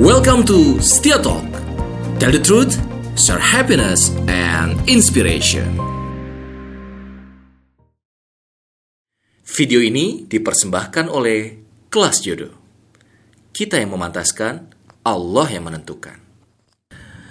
[0.00, 1.44] Welcome to Setia Talk.
[2.16, 2.72] Tell the truth,
[3.20, 5.76] share happiness and inspiration.
[9.44, 11.60] Video ini dipersembahkan oleh
[11.92, 12.56] Kelas Jodoh.
[13.52, 14.72] Kita yang memantaskan,
[15.04, 16.29] Allah yang menentukan.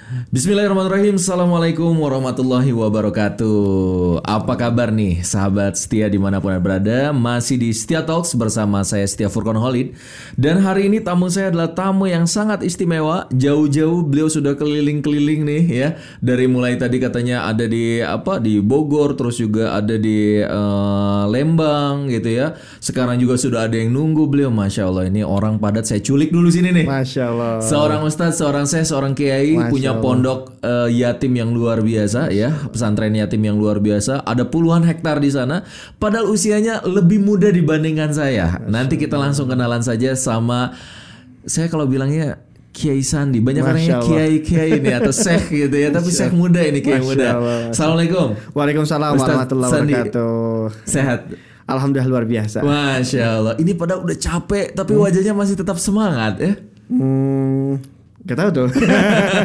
[0.09, 1.21] Bismillahirrahmanirrahim.
[1.21, 4.25] Assalamualaikum warahmatullahi wabarakatuh.
[4.25, 7.13] Apa kabar nih sahabat setia di mana pun anda berada?
[7.13, 9.93] Masih di Setia Talks bersama saya Setia Furkon Holid.
[10.33, 13.29] Dan hari ini tamu saya adalah tamu yang sangat istimewa.
[13.29, 15.89] Jauh-jauh beliau sudah keliling-keliling nih ya.
[16.25, 22.09] Dari mulai tadi katanya ada di apa di Bogor Terus juga ada di eh, Lembang
[22.09, 22.57] gitu ya.
[22.81, 24.49] Sekarang juga sudah ada yang nunggu beliau.
[24.49, 25.85] Masya Allah ini orang padat.
[25.85, 26.89] Saya culik dulu sini nih.
[26.89, 27.53] Masya Allah.
[27.61, 32.51] Seorang ustadz, seorang saya, seorang kiai Masya punya pondok eh, yatim yang luar biasa ya,
[32.71, 34.23] pesantren yatim yang luar biasa.
[34.23, 35.63] Ada puluhan hektar di sana.
[36.01, 38.59] Padahal usianya lebih muda dibandingkan saya.
[38.65, 40.73] Nanti kita langsung kenalan saja sama
[41.47, 42.39] saya kalau bilangnya
[42.69, 43.41] Kiai Sandi.
[43.41, 46.79] Banyak orang yang Masya kiai kiai ini atau syekh gitu ya, tapi syekh muda ini
[46.79, 47.27] kiai Masya muda.
[47.35, 47.59] Allah.
[47.73, 48.27] Assalamualaikum.
[48.53, 49.93] Waalaikumsalam Ustadz warahmatullahi Sandi.
[49.97, 50.61] wabarakatuh.
[50.85, 51.19] Sehat.
[51.69, 52.57] Alhamdulillah luar biasa.
[52.61, 53.53] Masya Allah.
[53.57, 56.53] Ini pada udah capek, tapi wajahnya masih tetap semangat ya.
[56.89, 57.77] Hmm,
[58.25, 58.67] gak tahu tuh.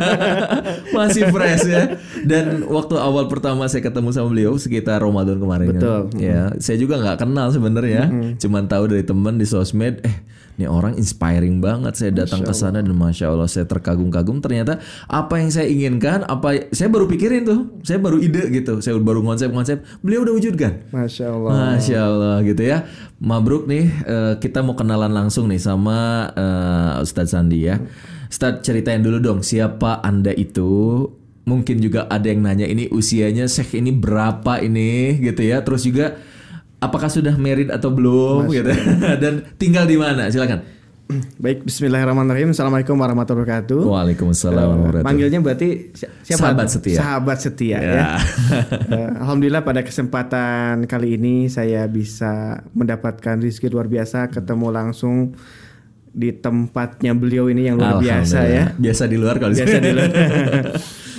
[0.96, 1.98] Masih fresh ya.
[2.26, 5.66] Dan waktu awal pertama saya ketemu sama beliau sekitar Ramadan kemarin.
[5.70, 5.78] kan.
[5.78, 6.00] Betul.
[6.18, 8.34] Ya, saya juga nggak kenal sebenarnya.
[8.40, 10.02] Cuman tahu dari teman di sosmed.
[10.02, 10.16] Eh,
[10.54, 11.98] ini orang inspiring banget.
[11.98, 14.38] Saya datang ke sana dan masya Allah saya terkagum-kagum.
[14.38, 14.78] Ternyata
[15.10, 17.60] apa yang saya inginkan, apa saya baru pikirin tuh.
[17.82, 18.78] Saya baru ide gitu.
[18.78, 19.82] Saya baru konsep-konsep.
[19.98, 20.86] Beliau udah wujudkan.
[20.94, 21.50] Masya Allah.
[21.74, 22.86] Masya Allah gitu ya.
[23.18, 27.82] Mabruk nih, eh, kita mau kenalan langsung nih sama eh, Ustadz Sandi ya.
[28.34, 31.06] Ustadz ceritain dulu dong siapa anda itu.
[31.46, 35.62] Mungkin juga ada yang nanya ini usianya Syekh ini berapa ini gitu ya.
[35.62, 36.18] Terus juga
[36.82, 38.74] apakah sudah married atau belum gitu.
[39.22, 40.26] Dan tinggal di mana?
[40.34, 40.66] Silakan.
[41.38, 42.50] Baik, Bismillahirrahmanirrahim.
[42.50, 43.80] Assalamualaikum warahmatullahi wabarakatuh.
[43.86, 45.06] Waalaikumsalam Eh, warahmatullahi wabarakatuh.
[45.06, 46.40] Manggilnya berarti si- siapa?
[46.50, 46.96] Sahabat setia.
[46.98, 47.92] Sahabat setia ya.
[47.94, 48.08] Ya.
[48.98, 55.38] Eh, Alhamdulillah pada kesempatan kali ini saya bisa mendapatkan rezeki luar biasa ketemu langsung
[56.14, 58.64] di tempatnya beliau ini yang luar biasa ya.
[58.72, 60.10] Biasa di luar kalau Biasa di luar.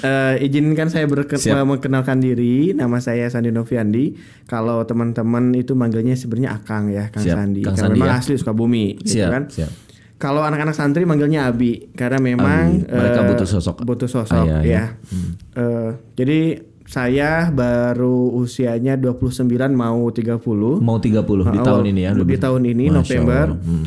[0.06, 1.66] Eh, izinkan saya berke- Siap.
[1.66, 2.70] mengenalkan diri.
[2.72, 4.14] Nama saya Sandi Noviandi.
[4.46, 7.62] Kalau teman-teman itu manggilnya sebenarnya Akang ya, Kang Siap, Sandi.
[7.66, 8.22] Kang Karena Sandi memang ya.
[8.22, 9.44] asli Sukabumi, gitu Siap, kan.
[9.50, 9.72] siap.
[10.16, 12.88] Kalau anak-anak santri manggilnya Abi karena memang Abi.
[12.88, 14.70] Mereka eh, butuh sosok Butuh sosok ayah, ya.
[14.70, 14.84] ya.
[15.58, 16.40] Eh, jadi
[16.86, 19.42] saya baru usianya 29
[19.74, 20.38] mau 30.
[20.80, 22.12] Mau 30 di tahun ini ya.
[22.14, 23.46] Di tahun ini Masya November.
[23.50, 23.60] Allah.
[23.60, 23.86] Hmm.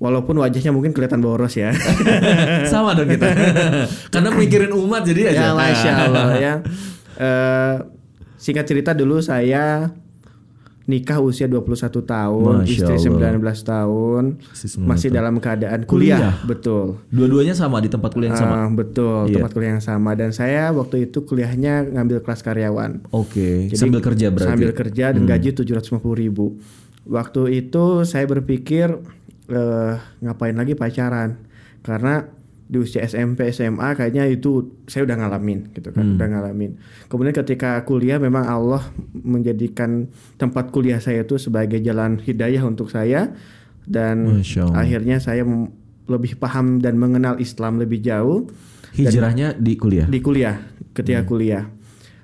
[0.00, 1.76] Walaupun wajahnya mungkin kelihatan boros ya.
[2.72, 3.28] Sama dong kita.
[4.12, 5.36] Karena mikirin umat jadi aja.
[5.36, 6.54] ya masya Allah ya.
[7.20, 7.74] Eh,
[8.40, 9.92] singkat cerita dulu saya
[10.88, 13.38] nikah usia 21 tahun, Masya istri Allah.
[13.38, 16.18] 19 tahun, Istri 19 masih dalam keadaan Kuliah.
[16.18, 16.98] kuliah, betul.
[17.14, 18.66] Dua-duanya sama di tempat kuliah yang sama.
[18.66, 19.34] Ah, betul, Iya.
[19.38, 23.06] tempat kuliah yang sama dan saya waktu itu kuliahnya ngambil kelas karyawan.
[23.14, 24.50] Oke, Jadi, sambil kerja berarti.
[24.50, 24.54] Hmm.
[24.58, 26.58] Sambil kerja dan gaji 750 ribu.
[27.06, 28.92] Waktu itu saya berpikir
[29.50, 31.42] eh, ngapain lagi pacaran
[31.80, 32.24] karena
[32.64, 34.50] di usia SMP SMA kayaknya itu
[34.86, 35.96] saya udah ngalamin gitu Hmm.
[35.96, 36.70] kan udah ngalamin.
[37.06, 40.06] Kemudian ketika kuliah memang Allah menjadikan
[40.36, 43.34] tempat kuliah saya itu sebagai jalan hidayah untuk saya
[43.84, 44.38] dan
[44.70, 45.42] akhirnya saya
[46.06, 48.46] lebih paham dan mengenal Islam lebih jauh
[48.92, 50.06] Hijrahnya di kuliah.
[50.06, 50.56] di kuliah
[50.92, 51.64] ketika kuliah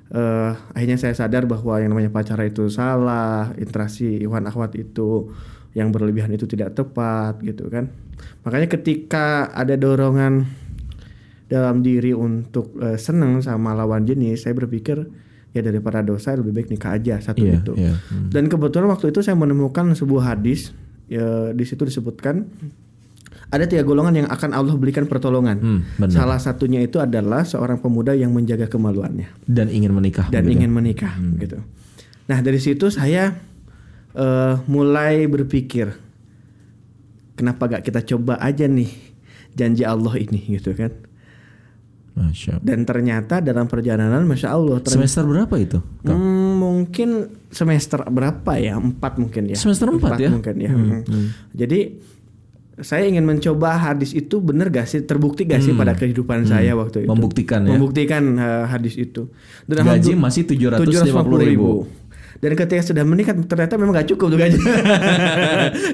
[0.07, 5.35] Eh, akhirnya saya sadar bahwa yang namanya pacaran itu salah interaksi iwan akhwat itu
[5.77, 7.93] yang berlebihan itu tidak tepat gitu kan
[8.43, 10.49] makanya ketika ada dorongan
[11.47, 15.05] dalam diri untuk eh, senang sama lawan jenis saya berpikir
[15.53, 17.93] ya daripada dosa lebih baik nikah aja satu Iya, itu iya.
[17.95, 18.29] Hmm.
[18.29, 20.73] dan kebetulan waktu itu saya menemukan sebuah hadis
[21.07, 22.49] ya, di situ disebutkan
[23.47, 25.63] ada tiga golongan yang akan Allah berikan pertolongan.
[25.63, 26.11] Hmm, benar.
[26.11, 30.27] Salah satunya itu adalah seorang pemuda yang menjaga kemaluannya Dan ingin menikah.
[30.35, 30.67] dan begitu.
[30.67, 31.63] ingin menikah, gitu.
[32.27, 33.39] Nah dari situ saya
[34.17, 35.93] eh, mulai berpikir,
[37.37, 38.89] kenapa gak kita coba aja nih
[39.53, 40.93] janji Allah ini, gitu kan?
[42.17, 42.65] Masya Allah.
[42.65, 45.79] Dan ternyata dalam perjalanan, masya Allah, ternyata, Semester berapa itu?
[46.09, 47.09] Hmm, mungkin
[47.53, 48.81] semester berapa ya?
[48.81, 49.57] Empat mungkin ya.
[49.61, 50.33] Semester empat ya?
[50.33, 50.73] mungkin ya.
[50.73, 51.05] Hmm.
[51.53, 51.81] Jadi
[52.77, 57.05] saya ingin mencoba hadis itu benar gak sih terbukti gak sih pada kehidupan saya waktu
[57.05, 57.17] itu Hmm.
[57.17, 57.73] Membuktikan ya?
[57.73, 59.33] membuktikan uh, hadis itu
[59.65, 61.09] dan Gaji masih 750
[61.41, 61.89] ribu.
[62.41, 64.59] Dan ketika sudah menikah ternyata memang gak cukup tuh gaji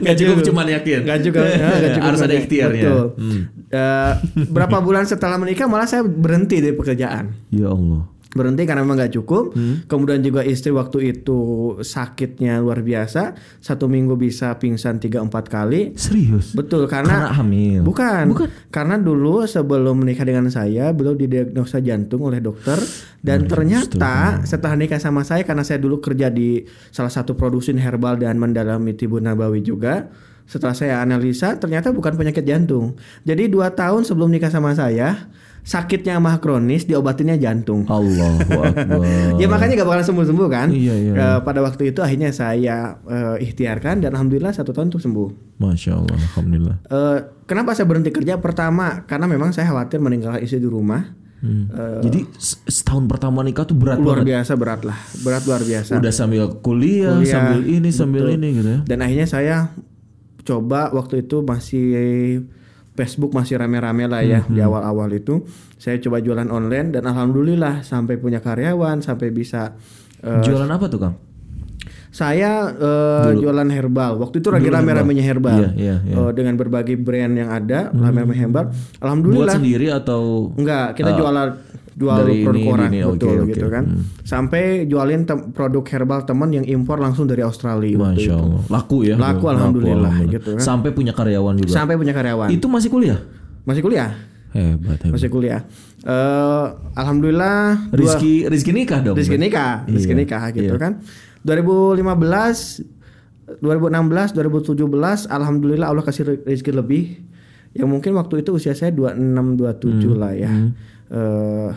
[0.03, 1.01] Gak cukup cuman yakin.
[1.07, 2.83] Gak cukup, ya, gak cukup Harus ada ikhtiarnya.
[2.83, 3.05] Betul.
[3.19, 3.41] Hmm.
[3.73, 4.13] Eh,
[4.51, 8.09] berapa bulan setelah menikah malah saya berhenti dari pekerjaan Ya Allah.
[8.33, 9.53] Berhenti karena memang nggak cukup.
[9.53, 9.85] Hmm.
[9.85, 11.41] Kemudian juga istri waktu itu
[11.85, 15.93] sakitnya luar biasa, satu minggu bisa pingsan 3-4 kali.
[15.95, 16.57] Serius?
[16.57, 17.81] Betul karena, Karena hamil.
[17.85, 18.25] Bukan.
[18.73, 22.81] Karena dulu sebelum menikah dengan saya, beliau didiagnosa jantung oleh dokter
[23.23, 28.19] dan ternyata setelah nikah sama saya karena saya dulu kerja di salah satu produsen herbal
[28.19, 30.11] dan mendalami tibu nabawi juga.
[30.43, 32.99] Setelah saya analisa ternyata bukan penyakit jantung.
[33.23, 35.31] Jadi dua tahun sebelum nikah sama saya,
[35.63, 37.87] sakitnya mah kronis diobatinnya jantung.
[37.87, 38.75] Akbar.
[39.41, 40.69] Ya makanya gak bakalan sembuh-sembuh kan.
[40.69, 44.99] Iya, iya, Eh, pada waktu itu akhirnya saya eh, ikhtiarkan dan alhamdulillah satu tahun itu
[44.99, 45.57] sembuh.
[45.57, 46.77] Masya Allah, Alhamdulillah.
[46.85, 48.37] Eh, kenapa saya berhenti kerja?
[48.37, 51.15] Pertama, karena memang saya khawatir meninggalkan istri di rumah.
[51.39, 51.67] Hmm.
[51.99, 54.31] Jadi se- setahun pertama nikah tuh berat Luar banget.
[54.31, 55.99] biasa berat lah, berat luar biasa.
[55.99, 58.37] Udah sambil kuliah, Kuliah, sambil ini, sambil betul.
[58.39, 58.81] ini gitu ya.
[58.87, 59.57] Dan akhirnya saya
[60.43, 61.87] coba waktu itu masih
[62.93, 65.41] Facebook masih rame-rame lah ya Hmm, di awal-awal itu.
[65.77, 69.73] Saya coba jualan online dan alhamdulillah sampai punya karyawan, sampai bisa
[70.21, 71.17] eh, Jualan apa tuh Kang?
[72.13, 74.21] Saya eh, jualan herbal.
[74.21, 75.57] Waktu itu lagi rame-ramenya herbal.
[75.57, 76.15] Iya, iya, iya.
[76.21, 78.69] Eh, dengan berbagai brand yang ada, rame-rame herbal.
[78.69, 79.55] Buat Alhamdulillah.
[79.57, 81.49] sendiri atau Enggak, kita jualan
[81.93, 83.51] jual dari produk ini, orang ini, betul oke.
[83.53, 83.85] gitu kan.
[84.25, 88.33] Sampai jualin produk herbal teman yang impor langsung dari Australia Masya itu.
[88.33, 88.63] Allah.
[88.69, 89.15] Laku ya.
[89.21, 90.65] Laku, alhamdulillah, gitu kan.
[90.65, 91.73] Sampai punya karyawan juga.
[91.73, 92.49] Sampai punya karyawan.
[92.49, 93.21] Itu masih kuliah?
[93.69, 94.11] Masih kuliah?
[94.53, 95.17] Hebat, hebat.
[95.17, 95.61] Masih kuliah.
[96.03, 99.17] Eh alhamdulillah dua Rizky, Rizky nikah dong.
[99.17, 100.83] Rizky nikah, Rizky Iya, nikah gitu iya.
[100.83, 101.01] kan.
[101.47, 102.85] 2015
[103.63, 107.05] 2016, 2017 alhamdulillah Allah kasih rezeki lebih.
[107.73, 110.53] Yang mungkin waktu itu usia saya 26 27 lah ya.
[111.13, 111.71] Eh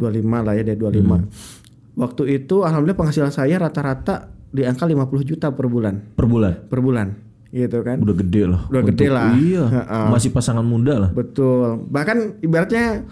[0.00, 1.94] 25 lah ya dari 25.
[1.94, 6.16] Waktu itu alhamdulillah penghasilan saya rata-rata di angka 50 juta per bulan.
[6.16, 6.52] Per bulan.
[6.66, 7.08] Per bulan
[7.50, 7.98] gitu kan.
[7.98, 8.62] Udah gede lah.
[8.70, 9.34] Udah gede lah.
[9.34, 9.64] Iya.
[10.08, 11.10] Masih pasangan muda lah.
[11.10, 11.86] Betul.
[11.90, 13.04] Bahkan ibaratnya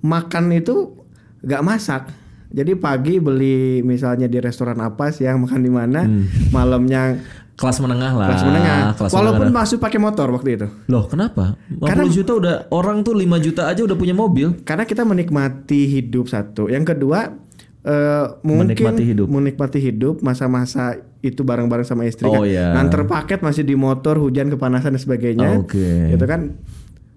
[0.00, 1.04] makan itu
[1.44, 2.08] gak masak.
[2.54, 6.06] Jadi pagi beli misalnya di restoran apa siang makan di mana,
[6.54, 7.18] malamnya
[7.54, 8.28] Kelas menengah lah.
[8.28, 8.78] kelas menengah.
[8.94, 9.62] Kelas Walaupun menengah.
[9.62, 10.66] masuk pakai motor waktu itu.
[10.86, 11.54] Loh kenapa?
[11.68, 14.58] 50 Karena- juta udah orang tuh 5 juta aja udah punya mobil.
[14.60, 16.66] Karena kita menikmati hidup satu.
[16.66, 17.30] Yang kedua
[17.80, 19.26] eh, mungkin Menikmati hidup.
[19.28, 22.44] menikmati hidup masa-masa itu bareng-bareng sama istri Oh, kan.
[22.44, 22.72] iya.
[22.72, 25.60] Nganter paket masih di motor, hujan kepanasan dan sebagainya.
[25.60, 26.10] Oke.
[26.10, 26.56] Gitu kan.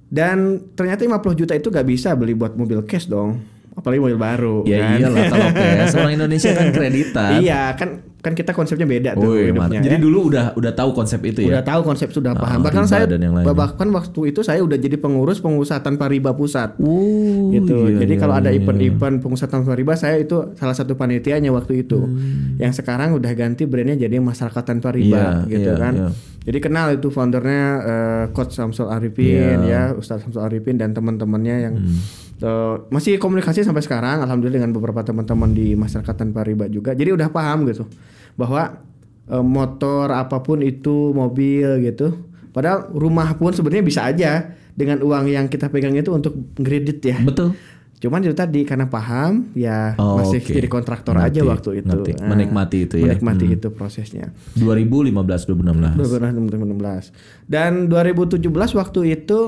[0.05, 0.37] Dan
[0.71, 3.39] ternyata 50 juta itu gak bisa beli buat mobil cash dong.
[3.77, 4.97] Apalagi mobil baru Ya kan.
[4.97, 7.31] iyalah kalau cash orang Indonesia kan kreditan.
[7.37, 9.79] Iya, kan kan kita konsepnya beda tuh Wih, hidupnya.
[9.79, 10.01] Jadi ya.
[10.01, 11.63] dulu udah udah tahu konsep itu udah ya.
[11.63, 12.59] tahu konsep sudah paham.
[12.59, 13.53] Ah, Bahkan saya dan yang lainnya.
[13.53, 16.75] bahkan waktu itu saya udah jadi pengurus pengusaha tanpa riba pusat.
[16.77, 17.87] Oh, gitu.
[17.87, 18.57] iya, Jadi iya, kalau ada iya.
[18.57, 22.01] event-event pengusaha tanpa riba saya itu salah satu panitianya waktu itu.
[22.01, 22.57] Hmm.
[22.57, 25.93] Yang sekarang udah ganti brandnya jadi masyarakat tanpa riba Iya, gitu iya, kan.
[25.95, 26.09] iya.
[26.43, 29.91] Jadi kenal itu foundernya eh, Coach Samsul Arifin Iya.
[29.91, 32.01] ya, Ustadz Samsul Arifin dan teman-temannya yang Hmm.
[32.39, 36.91] Eh, masih komunikasi sampai sekarang alhamdulillah dengan beberapa teman-teman di masyarakat tanpa riba juga.
[36.91, 37.85] Jadi udah paham gitu
[38.33, 38.81] bahwa
[39.25, 42.13] eh, motor apa pun itu mobil gitu.
[42.49, 44.31] Padahal rumah pun sebenarnya bisa aja
[44.71, 47.17] dengan uang yang kita pegang itu untuk kredit ya.
[47.19, 47.53] Betul.
[47.97, 50.53] Cuman itu tadi karena paham ya Oh, masih oke.
[50.53, 51.89] jadi kontraktor Ngerti, aja waktu itu.
[51.89, 52.11] ngerti.
[52.15, 53.09] Nah, Menikmati itu ya.
[53.09, 53.55] Menikmati Hmm.
[53.57, 54.29] itu prosesnya.
[54.53, 55.97] 2015 2016.
[55.97, 57.09] 2016.
[57.43, 58.37] Dan 2017
[58.71, 59.39] waktu itu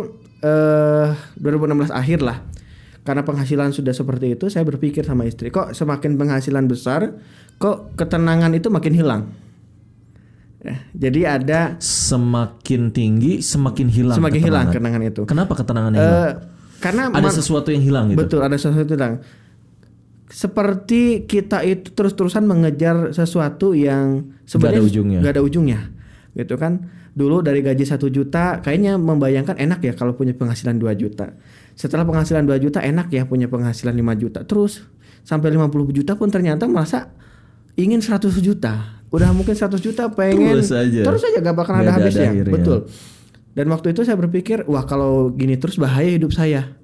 [0.41, 1.07] eh
[1.37, 2.41] 2016 akhir lah.
[3.09, 7.17] Karena penghasilan sudah seperti itu, saya berpikir sama istri, kok semakin penghasilan besar,
[7.57, 9.21] kok ketenangan itu makin hilang.
[10.59, 14.13] Ya, jadi ada Semakin tinggi semakin hilang.
[14.13, 14.75] semakin hilang ketenangan.
[14.75, 15.21] ketenangan itu.
[15.25, 16.21] Kenapa ketenangannya hilang?
[16.21, 16.31] Eh,
[16.77, 18.19] karena Ada sesuatu yang hilang gitu.
[18.21, 19.17] Betul, ada sesuatu yang
[20.29, 25.19] seperti kita itu terus-terusan mengejar sesuatu yang sebenarnya Gak ada ujungnya.
[25.19, 25.79] gak ada ujungnya.
[26.37, 26.73] Gitu kan.
[27.09, 31.33] Dulu dari gaji satu juta kayaknya membayangkan enak ya kalau punya penghasilan 2 juta.
[31.79, 34.43] Setelah penghasilan 2 juta enak ya punya penghasilan 5 juta.
[34.43, 34.83] Terus
[35.23, 37.15] sampai 50 juta pun ternyata merasa
[37.79, 38.99] ingin 100 juta.
[39.15, 41.07] Udah mungkin 100 juta pengen Terus aja.
[41.07, 42.35] terus aja gak bakal ada ada habisnya.
[42.43, 42.91] Betul.
[43.55, 46.75] Dan waktu itu saya berpikir, wah kalau gini terus bahaya hidup saya.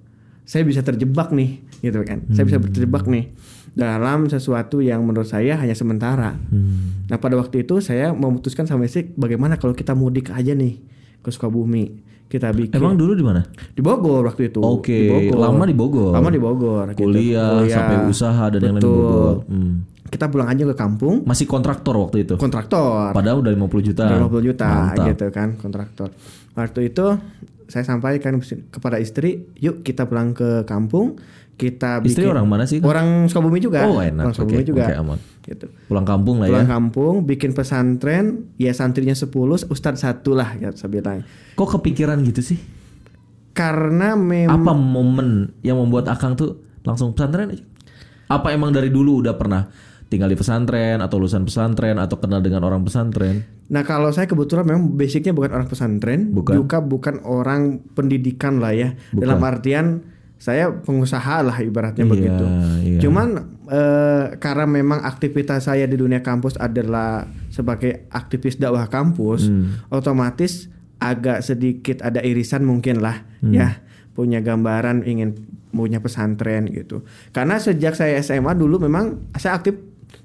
[0.47, 2.23] Saya bisa terjebak nih, gitu kan.
[2.31, 3.35] Saya bisa terjebak nih
[3.75, 6.39] dalam sesuatu yang menurut saya hanya sementara.
[6.39, 7.03] Hmm.
[7.11, 10.79] Nah pada waktu itu saya memutuskan sama istri, bagaimana kalau kita mudik aja nih
[11.19, 12.04] ke Sukabumi.
[12.25, 13.45] Kita bikin Emang dulu di mana?
[13.45, 14.59] di Bogor waktu itu.
[14.59, 16.09] Oke, lama di Bogor.
[16.09, 16.89] Lama di Bogor.
[16.91, 17.05] gitu.
[17.05, 18.89] Kuliah, sampai usaha dan yang lain di.
[18.89, 19.35] Bogor.
[19.45, 19.73] Hmm.
[20.05, 22.33] Kita pulang aja ke kampung, Masih kontraktor waktu itu.
[22.35, 23.11] kontraktor.
[23.11, 24.05] Padahal udah 50 juta.
[24.07, 25.05] 50 juta Mantap.
[25.11, 26.09] gitu kan kontraktor.
[26.53, 27.05] Waktu itu
[27.65, 28.37] saya sampaikan
[28.69, 31.17] kepada istri, yuk kita pulang ke kampung,
[31.55, 32.83] kita bikin Istri orang mana sih?
[32.83, 33.87] orang Sukabumi juga.
[33.87, 34.27] Oh, enak.
[34.27, 34.83] Orang Sukabumi Oke, juga.
[34.85, 35.19] oke, aman.
[35.41, 35.65] Gitu.
[35.87, 36.51] Pulang kampung lah ya.
[36.51, 39.31] Pulang kampung, bikin pesantren, ya santrinya 10,
[39.65, 41.23] ustadz satu lah ya saya bilang.
[41.53, 42.59] Kok kepikiran gitu sih?
[43.55, 47.63] Karena memang Apa momen yang membuat Akang tuh langsung pesantren aja?
[48.27, 49.63] Apa emang dari dulu udah pernah
[50.05, 53.47] tinggal di pesantren atau lulusan pesantren atau kenal dengan orang pesantren?
[53.71, 56.53] Nah kalau saya kebetulan memang basicnya bukan orang pesantren, Bukan.
[56.53, 58.91] juga bukan orang pendidikan lah ya.
[59.09, 60.03] Dalam artian
[60.45, 62.45] saya pengusaha lah ibaratnya Iya, begitu.
[62.85, 62.99] iya.
[63.01, 63.27] Cuman
[63.65, 69.81] eh, karena memang aktivitas saya di dunia kampus adalah sebagai aktivis dakwah kampus, Hmm.
[69.89, 70.69] otomatis
[71.01, 73.51] agak sedikit ada irisan mungkin lah Hmm.
[73.51, 73.81] ya
[74.13, 75.33] punya gambaran ingin
[75.73, 77.01] punya pesantren gitu.
[77.31, 79.75] Karena sejak saya SMA dulu memang saya aktif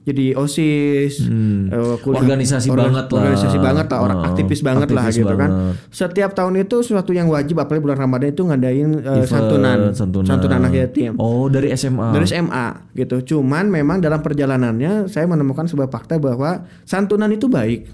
[0.00, 1.68] jadi osis, eh,
[1.98, 3.18] kuliah- Organisasi organ- banget lah.
[3.20, 5.50] organisasi banget lah, orang Oh, aktivis banget lah aktivis gitu kan.
[5.88, 10.58] Setiap tahun itu sesuatu yang wajib, apalagi bulan Ramadan itu ngadain eh, Event, santunan, santunan.
[10.58, 12.10] anak yatim Oh, dari SMA.
[12.10, 13.16] dari SMA gitu.
[13.22, 17.86] Cuman memang dalam perjalanannya saya menemukan sebuah fakta bahwa santunan itu baik,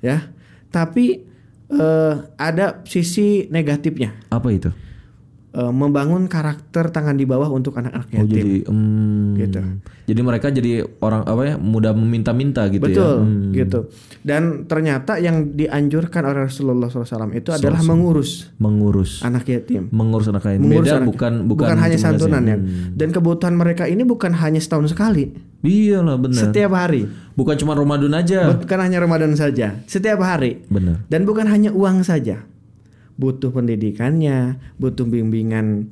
[0.00, 0.28] ya.
[0.68, 1.28] Tapi
[1.68, 4.68] eh, ada sisi negatifnya, Apa itu?
[5.52, 8.32] Eh, membangun karakter tangan di bawah untuk anak-anak Oh, yatim.
[8.32, 9.60] jadi hmm, Gitu.
[10.02, 11.54] Jadi mereka jadi orang apa ya?
[11.54, 12.96] mudah meminta-minta gitu ya.
[12.96, 13.52] Betul, Hmm.
[13.52, 13.78] gitu.
[14.24, 19.92] Dan ternyata yang dianjurkan oleh Rasulullah SAW itu adalah mengurus Mengurus anak yatim.
[19.92, 20.64] mengurus anak lain.
[20.64, 22.56] Mengurus Beda anak- bukan bukan hanya cuma santunan ya.
[22.56, 22.96] Hmm.
[22.96, 26.48] Dan kebutuhan mereka ini bukan hanya setahun sekali, Iya lah benar.
[26.48, 27.04] setiap hari.
[27.32, 28.56] Bukan cuma Ramadan aja.
[28.56, 30.64] Bukan hanya Ramadan saja, setiap hari.
[30.66, 31.04] Benar.
[31.06, 32.40] Dan bukan hanya uang saja.
[33.14, 34.38] Butuh pendidikannya,
[34.76, 35.86] butuh bimbingan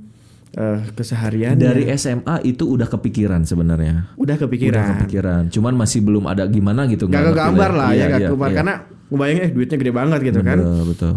[0.50, 1.62] eh, kesehariannya.
[1.62, 4.10] Dari SMA itu udah kepikiran sebenarnya.
[4.12, 4.86] udah Udah kepikiran.
[4.98, 5.42] kepikiran.
[5.48, 7.06] Cuman masih belum ada gimana gitu.
[7.06, 8.48] Gak kegambar lah Iya, ya, gak iya, kegambar.
[8.48, 8.56] iya.
[8.56, 8.74] Karena
[9.06, 10.58] ngebayangin eh duitnya gede banget gitu kan.
[10.58, 11.12] Betul, betul.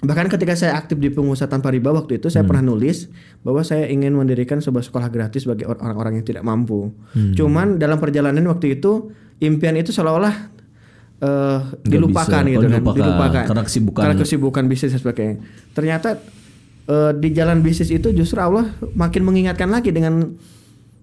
[0.00, 2.48] Bahkan ketika saya aktif di pengusaha tanpa riba waktu itu saya Hmm.
[2.48, 6.88] pernah nulis bahwa saya ingin mendirikan sebuah sekolah gratis bagi or- orang-orang yang tidak mampu.
[7.10, 7.34] Hmm.
[7.34, 10.59] Cuman dalam perjalanan waktu itu impian itu seolah-olah
[11.20, 12.52] eh, dilupakan bisa.
[12.52, 13.44] gitu Oh, kan, dilupakan.
[13.46, 14.02] Karena kesibukan.
[14.02, 15.36] Karena kesibukan bisnis dan sebagainya.
[15.76, 16.08] Ternyata
[16.88, 20.32] eh, di jalan bisnis itu justru Allah makin mengingatkan lagi dengan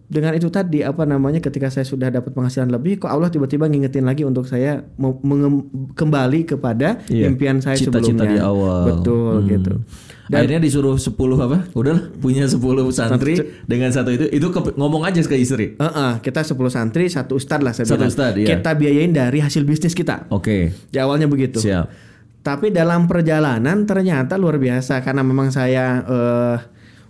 [0.08, 4.04] dengan itu tadi apa namanya ketika saya sudah dapat penghasilan lebih kok Allah tiba-tiba ngingetin
[4.04, 5.20] lagi untuk saya mau
[5.94, 7.28] kembali kepada Iya.
[7.28, 8.32] impian saya Cita-cita sebelumnya.
[8.32, 8.82] di awal.
[8.90, 9.50] Betul Hmm.
[9.50, 9.74] gitu.
[10.28, 11.68] Akhirnya disuruh 10 apa?
[11.72, 15.76] Udahlah punya 10 santri dengan satu itu itu ke- ngomong aja ke istri.
[15.76, 18.12] Heeh, kita 10 santri, satu ustad lah saya Satu bilang.
[18.12, 18.48] ustad, iya.
[18.50, 20.28] Kita biayain dari hasil bisnis kita.
[20.30, 20.72] Oke.
[20.86, 21.60] Di awalnya begitu.
[21.60, 21.88] Siap.
[22.40, 26.56] Tapi dalam perjalanan ternyata luar biasa karena memang saya eh,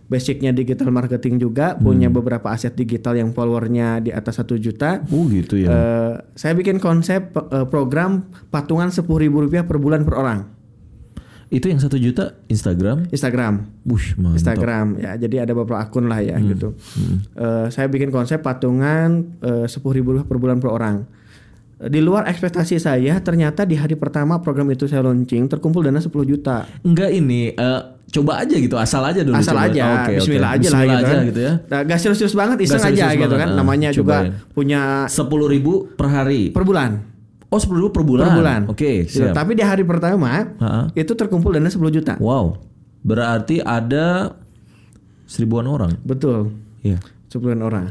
[0.08, 1.84] basicnya digital marketing juga, Hmm.
[1.84, 5.04] punya beberapa aset digital yang followernya di atas satu juta.
[5.08, 5.68] Oh gitu ya.
[5.68, 10.40] Eh, saya bikin konsep eh, program patungan sepuluh ribu rupiah per bulan per orang.
[11.48, 13.08] itu yang satu juta Instagram.
[13.08, 13.72] Instagram.
[14.20, 14.36] Mantap.
[14.36, 16.76] Instagram ya jadi ada beberapa akun lah ya gitu
[17.34, 21.08] Eh, saya bikin konsep patungan sepuluh ribu rupiah per bulan per orang
[21.80, 26.10] di luar ekspektasi saya ternyata di hari pertama program itu saya launching terkumpul dana 10
[26.26, 29.68] juta Enggak ini eh, coba aja gitu, asal aja dulu asal coba.
[29.68, 30.14] aja Oke, oke.
[30.18, 31.28] Bismillah aja lah Bismillah gitu, aja kan.
[31.28, 31.54] gitu ya.
[31.68, 34.32] Nah, gak serius-serius banget iseng aja gitu banget, kan ah, namanya juga cobain.
[34.52, 36.50] punya Sepuluh ribu per hari.
[36.50, 36.92] per bulan
[37.48, 38.26] Oh sepuluh ribu per bulan.
[38.26, 39.22] per bulan Oke, Gitu.
[39.22, 39.32] siap.
[39.32, 40.90] tapi di hari pertama Ha-ha.
[40.92, 42.58] itu terkumpul dana 10 juta Wow,
[43.02, 44.34] berarti ada
[45.24, 45.94] seribuan orang.
[46.02, 46.98] betul Iya.
[47.28, 47.86] sepuluhan orang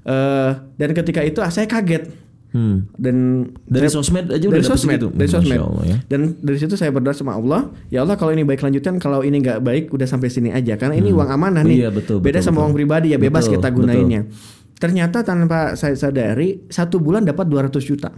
[0.00, 2.08] Eh, dan ketika itu saya kaget
[2.48, 2.88] Hmm.
[2.96, 5.08] dan Dari sosmed aja udah dari dapet sosmed, segitu?
[5.12, 5.60] dari Masya sosmed.
[5.60, 5.96] Allah ya.
[6.04, 9.36] Dan dari situ saya berdoa sama Allah, ya Allah kalau ini baik lanjutkan, kalau ini
[9.38, 10.74] nggak baik udah sampai sini aja.
[10.74, 11.84] Karena ini uang amanah nih.
[11.84, 12.64] Iya, betul, Beda betul, sama betul.
[12.64, 14.20] uang pribadi ya bebas Betul, kita gunainnya.
[14.74, 18.08] Ternyata tanpa saya sadari satu bulan dapat 200 juta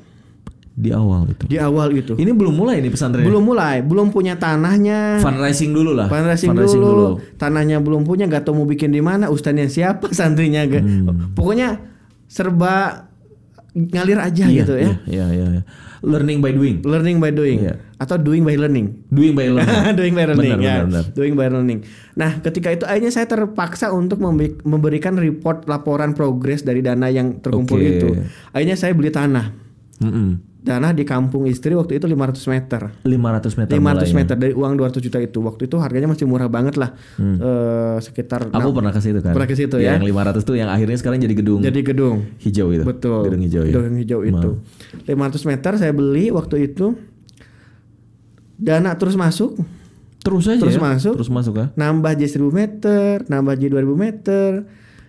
[0.70, 1.44] Di awal itu.
[1.44, 2.14] di awal itu.
[2.14, 3.26] Ini belum mulai nih pesantren.
[3.26, 5.18] Belum mulai, belum punya tanahnya.
[5.18, 6.06] Fundraising dulu lah.
[6.06, 11.34] Fundraising dulu, tanahnya belum punya, nggak tahu mau bikin di mana, ustaznya siapa, santrinya, Hmm.
[11.34, 11.82] pokoknya
[12.30, 13.09] serba
[13.70, 14.92] ngalir aja Iya, gitu ya.
[15.06, 15.62] Iya, iya, iya.
[16.00, 16.76] Learning by doing.
[16.82, 17.74] Learning by doing Iya.
[18.00, 19.06] atau doing by learning.
[19.08, 19.94] Doing by learning.
[20.00, 20.74] doing by learning Benar, ya.
[20.82, 21.04] benar, benar.
[21.12, 21.78] Doing by learning.
[22.16, 24.18] Nah, ketika itu akhirnya saya terpaksa untuk
[24.64, 27.86] memberikan report laporan progres dari dana yang terkumpul Oke.
[27.86, 28.08] itu.
[28.50, 29.52] Akhirnya saya beli tanah.
[30.00, 30.49] Mm-mm.
[30.60, 32.92] Tanah di kampung istri waktu itu 500 meter.
[33.00, 33.08] 500
[33.56, 34.12] meter 500 mulainya.
[34.14, 35.40] meter dari uang 200 juta itu.
[35.40, 36.92] Waktu itu harganya masih murah banget lah.
[37.16, 39.32] Eh, sekitar Aku enam- pernah ke situ kan.
[39.32, 39.96] Pernah ke situ ya.
[39.96, 42.28] Yang 500 tuh yang akhirnya sekarang jadi gedung jadi gedung.
[42.38, 42.84] hijau itu.
[42.84, 43.22] Betul.
[43.24, 43.72] Gedung hijau ya.
[43.72, 44.50] Gedung hijau itu.
[45.06, 46.92] 500 meter saya beli waktu itu.
[48.54, 49.56] Dana terus masuk,
[50.20, 50.82] Terus aja Terus ya?
[50.84, 51.14] masuk.
[51.16, 51.66] Terus masuk ya.
[51.74, 54.50] nambah jadi 1000 meter, nambah jadi 2000 meter.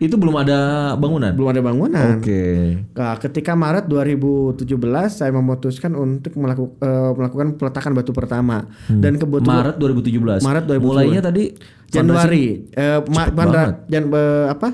[0.01, 0.59] Itu belum ada
[0.97, 1.29] bangunan.
[1.29, 2.17] Belum ada bangunan.
[2.17, 2.73] Oke.
[2.91, 4.65] Nah, ketika Maret 2017
[5.13, 10.41] saya memutuskan untuk melaku- eh, melakukan peletakan batu pertama dan kebetulan Maret 2017.
[10.41, 10.81] Maret 2017.
[10.81, 11.53] Mulainya tadi
[11.85, 13.75] Januari eh, pandra- banget.
[13.85, 14.69] jan- eh, apa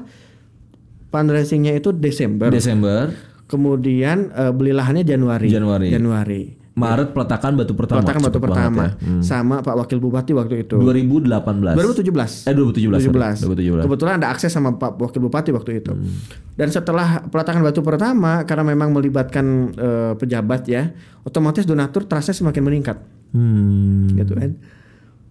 [1.10, 2.48] fundraisingnya itu Desember.
[2.48, 3.12] Desember.
[3.46, 5.48] Kemudian eh, beli lahannya Januari.
[5.48, 5.88] Januari.
[5.92, 6.42] Januari.
[6.78, 8.00] Maret peletakan batu pertama.
[8.00, 8.90] peletakan batu Cepet pertama ya.
[9.02, 9.22] Hmm.
[9.26, 10.78] sama Pak Wakil Bupati waktu itu.
[10.78, 11.74] 2018.
[11.74, 12.46] 2017.
[12.46, 13.02] Eh 2017.
[13.02, 13.18] sorry.
[13.42, 13.82] 2017.
[13.82, 13.86] 2017.
[13.90, 15.90] Kebetulan ada akses sama Pak Wakil Bupati waktu itu.
[15.90, 16.06] Hmm.
[16.54, 22.62] Dan setelah peletakan batu pertama karena memang melibatkan eh, pejabat ya, otomatis donatur trustnya semakin
[22.64, 24.14] meningkat Hmm.
[24.14, 24.56] gitu kan.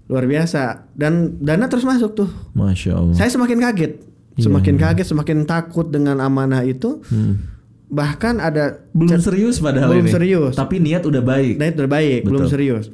[0.06, 2.28] Luar biasa dan dana terus masuk tuh.
[2.52, 3.14] Masya Allah.
[3.14, 3.92] Saya semakin kaget,
[4.34, 7.00] Iya, semakin kaget, semakin takut dengan amanah itu.
[7.86, 8.82] Bahkan ada.
[8.90, 10.12] Belum serius padahal belum ini.
[10.12, 10.52] serius.
[10.52, 11.54] Tapi niat udah baik.
[11.56, 12.52] Itu udah baik, belum Betul.
[12.52, 12.84] serius.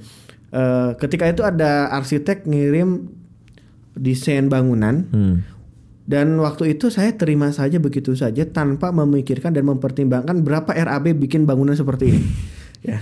[0.49, 3.09] Eh, ketika itu ada arsitek ngirim
[3.93, 5.37] desain bangunan Hmm.
[6.03, 11.45] dan waktu itu saya terima saja begitu saja tanpa memikirkan dan mempertimbangkan berapa RAB bikin
[11.45, 12.21] bangunan seperti ini.
[12.91, 13.01] ya.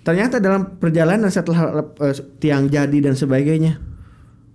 [0.00, 3.82] Ternyata dalam perjalanan setelah eh, tiang jadi dan sebagainya,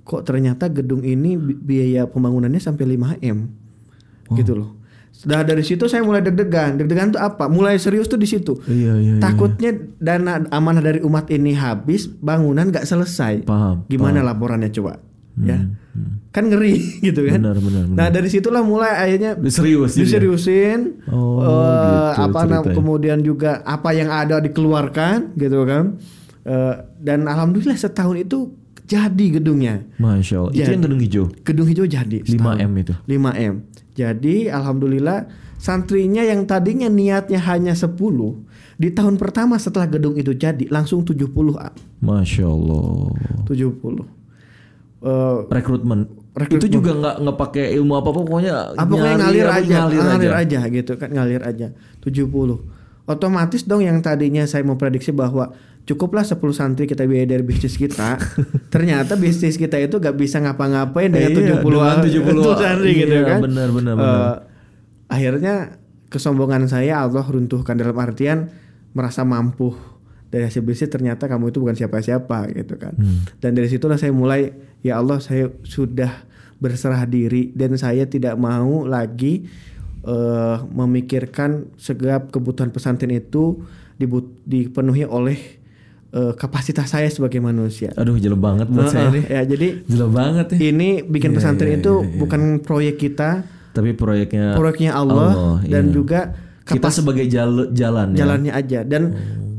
[0.01, 3.51] kok ternyata gedung ini bi- biaya pembangunannya sampai 5 m,
[4.31, 4.79] gitu loh.
[5.23, 6.75] Sudah dari situ saya mulai deg-degan.
[6.75, 7.47] Deg-degan tuh apa?
[7.47, 8.59] Mulai serius tuh di situ.
[8.67, 9.13] Iya iya.
[9.15, 9.21] iya.
[9.23, 9.71] Takutnya
[10.03, 13.47] dana amanah dari umat ini habis, bangunan nggak selesai.
[13.47, 13.87] Paham.
[13.87, 14.99] Gimana laporannya coba?
[15.33, 15.65] Ya,
[16.29, 16.77] kan ngeri
[17.09, 17.41] gitu kan.
[17.41, 17.97] Benar, benar, benar.
[17.97, 20.05] Nah dari situlah mulai akhirnya Serius jadi ya?
[20.05, 20.79] diseriusin.
[21.09, 22.75] Oh, eh, gitu apa ceritanya.
[22.77, 25.97] kemudian juga apa yang ada dikeluarkan gitu kan.
[26.45, 28.53] Eh, dan alhamdulillah setahun itu
[28.83, 29.87] jadi gedungnya.
[29.97, 30.51] Masya Allah.
[30.53, 30.73] Itu Jadi.
[30.75, 31.25] yang gedung hijau.
[31.41, 32.93] Gedung hijau jadi 5 m itu.
[33.07, 33.53] 5 m.
[33.93, 35.29] Jadi alhamdulillah
[35.61, 37.93] santrinya yang tadinya niatnya hanya 10
[38.73, 41.29] di tahun pertama setelah gedung itu jadi langsung 70
[41.61, 41.69] A.
[42.01, 43.13] Masya Allah.
[43.45, 44.03] 70.
[45.03, 46.09] Eh, Rekrutmen.
[46.33, 46.59] Rekrutmen.
[46.59, 48.53] Itu juga nggak nggak pakai ilmu apa apa pokoknya.
[48.73, 50.59] apa pokoknya ngalir apa, aja, ngalir, ngalir, aja.
[50.65, 50.73] aja.
[50.73, 51.67] gitu kan ngalir aja
[52.01, 55.51] 70 otomatis dong yang tadinya saya memprediksi bahwa
[55.83, 58.15] cukuplah 10 santri kita biaya dari bisnis kita
[58.73, 63.27] ternyata bisnis kita itu gak bisa ngapa-ngapain dengan Iya, 70 dengan 70 santri gitu iya,
[63.27, 64.35] kan benar, benar, Eh, benar.
[65.07, 65.55] akhirnya
[66.07, 68.47] kesombongan saya Allah runtuhkan dalam artian
[68.91, 69.75] merasa mampu
[70.29, 73.27] dari hasil bisnis ternyata kamu itu bukan siapa-siapa gitu kan Hmm.
[73.37, 78.87] dan dari situlah saya mulai ya Allah saya sudah berserah diri dan saya tidak mau
[78.87, 79.43] lagi
[80.03, 83.63] eh, memikirkan segala kebutuhan pesantren itu
[83.95, 85.39] dibut- dipenuhi oleh
[86.11, 87.89] eh, kapasitas saya sebagai manusia.
[87.95, 89.23] Aduh jelek banget buat saya Heeh, nih.
[89.25, 90.57] ya jadi Jelek banget ya.
[90.69, 92.19] ini bikin Iya, pesantren iya, itu iya, iya.
[92.19, 93.29] bukan proyek kita,
[93.73, 95.93] Tapi proyeknya proyeknya Allah, dan iya.
[95.93, 96.19] juga
[96.63, 98.23] kita sebagai jal jalan ya.
[98.23, 99.03] jalannya aja dan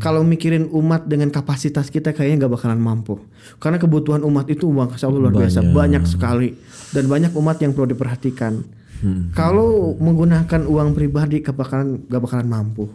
[0.00, 3.20] kalau mikirin umat dengan kapasitas kita kayaknya nggak bakalan mampu
[3.58, 5.74] karena kebutuhan umat itu uang Allah luar biasa Banyak.
[5.76, 6.48] banyak sekali
[6.92, 8.64] dan banyak umat yang perlu diperhatikan
[9.04, 9.28] Hmm.
[9.36, 12.88] kalau menggunakan uang pribadi gak bakalan gak bakalan mampu.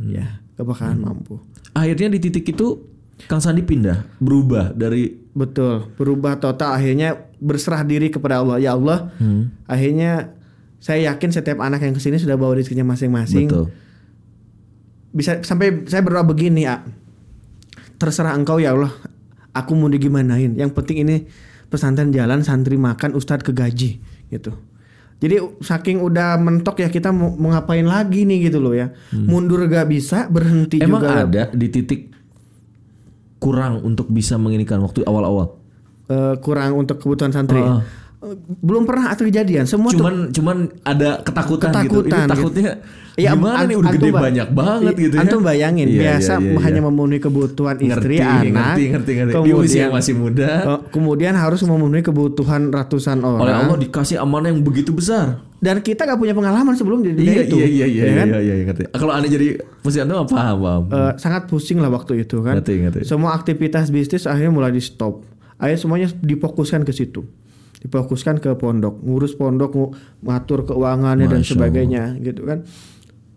[0.00, 0.08] Hmm.
[0.08, 1.36] ya gak bakalan mampu.
[1.76, 2.88] Akhirnya di titik itu
[3.28, 6.74] Kang Sandi pindah, berubah dari betul berubah total.
[6.74, 8.56] Akhirnya berserah diri kepada Allah.
[8.58, 9.52] Ya Allah Hmm.
[9.68, 10.32] akhirnya
[10.80, 13.46] saya yakin setiap anak yang ke sini sudah bawa rezekinya masing-masing.
[13.46, 13.68] Betul.
[15.12, 16.80] bisa sampai saya berdoa begini ya
[18.00, 18.90] terserah engkau ya Allah.
[19.52, 20.56] Aku mau digimanain?
[20.56, 21.28] Yang penting ini
[21.68, 24.00] pesantren jalan santri makan ustadz kegaji
[24.32, 24.52] gitu
[25.22, 29.62] jadi saking udah mentok ya kita mau, mau ngapain lagi nih gitu loh ya mundur
[29.64, 30.90] gak bisa berhenti Hmm.
[30.90, 32.10] Emang juga ada di titik
[33.38, 35.58] kurang untuk bisa menginikan waktu awal-awal.
[36.06, 37.62] eh, kurang untuk kebutuhan santri.
[37.62, 38.01] Eh,
[38.62, 42.06] belum pernah atau kejadian semua tuh Cuman cuman ada ketakutan, gitu.
[42.06, 42.72] Ketakutan, Ini takutnya
[43.12, 45.20] Ya, gimana an- nih udah antum gede ba- banyak banget gitu ya.
[45.20, 46.86] Antum bayangin Iya, biasa iya, iya, hanya iya.
[46.88, 49.28] memenuhi kebutuhan istri, Ngerti, anak, ngerti, ngerti, ngerti.
[49.28, 50.50] Di kemudian usia yang masih muda.
[50.64, 53.42] Oh, kemudian harus memenuhi kebutuhan ratusan orang.
[53.42, 55.44] Oleh Allah dikasih amanah yang begitu besar.
[55.60, 57.54] Dan kita gak punya pengalaman sebelum di di Iya, itu.
[57.54, 58.26] iya iya iya ya kan?
[58.28, 58.82] iya iya iya, ngerti.
[58.88, 60.82] Kalau anda jadi posyandu apa paham paham.
[60.88, 62.56] Eh, sangat pusing lah waktu itu kan.
[62.56, 62.98] Ngerti, ngerti.
[63.04, 65.20] Semua aktivitas bisnis akhirnya mulai di stop.
[65.54, 67.28] Akhirnya semuanya difokuskan ke situ.
[67.82, 72.62] Difokuskan ke pondok, ngurus pondok, ngatur keuangannya dan sebagainya gitu kan.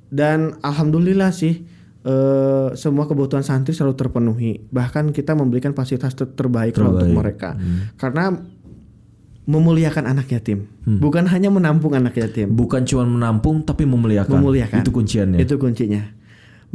[0.08, 1.66] Dan alhamdulillah sih
[2.06, 4.62] eh, semua kebutuhan santri selalu terpenuhi.
[4.64, 7.18] Bahkan kita memberikan fasilitas ter- terbaik, lah untuk Terbaik.
[7.18, 7.50] mereka.
[7.98, 8.30] Karena
[9.46, 10.98] memuliakan anak yatim, Hmm.
[10.98, 12.50] bukan hanya menampung anak yatim.
[12.50, 14.42] Bukan cuma menampung tapi memuliakan.
[14.42, 14.82] Memuliakan.
[14.82, 15.38] Itu kunciannya.
[15.38, 16.02] Itu kuncinya.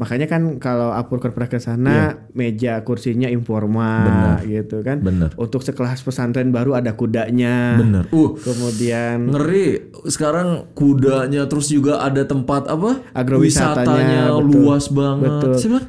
[0.01, 5.05] Makanya kan kalau Apurkon pernah ke sana, meja kursinya informal gitu kan.
[5.05, 5.37] Bener.
[5.37, 7.77] Untuk sekelas pesantren baru ada kudanya.
[7.77, 8.09] Bener.
[8.09, 9.93] Uh, Kemudian ngeri.
[10.09, 13.13] Sekarang kudanya terus juga ada tempat apa?
[13.13, 14.49] Agrowisatanya, Wisatanya betul.
[14.49, 15.31] luas banget.
[15.37, 15.53] Betul.
[15.61, 15.87] Saya bilang,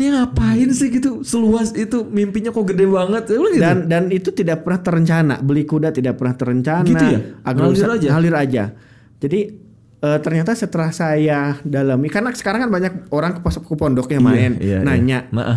[0.00, 1.10] ini ngapain sih gitu?
[1.20, 3.28] Seluas itu mimpinya kok gede banget.
[3.28, 3.60] Gitu.
[3.60, 5.34] dan dan itu tidak pernah terencana.
[5.44, 6.88] Beli kuda tidak pernah terencana.
[6.88, 7.20] Gitu ya?
[7.44, 8.08] Ngalir aja?
[8.16, 8.64] ngalir aja.
[9.20, 9.59] Jadi
[10.00, 14.78] eh, ternyata setelah saya dalami karena sekarang kan banyak orang ke, ke pondoknya main Iya,
[14.78, 15.54] iya, nanya Iya.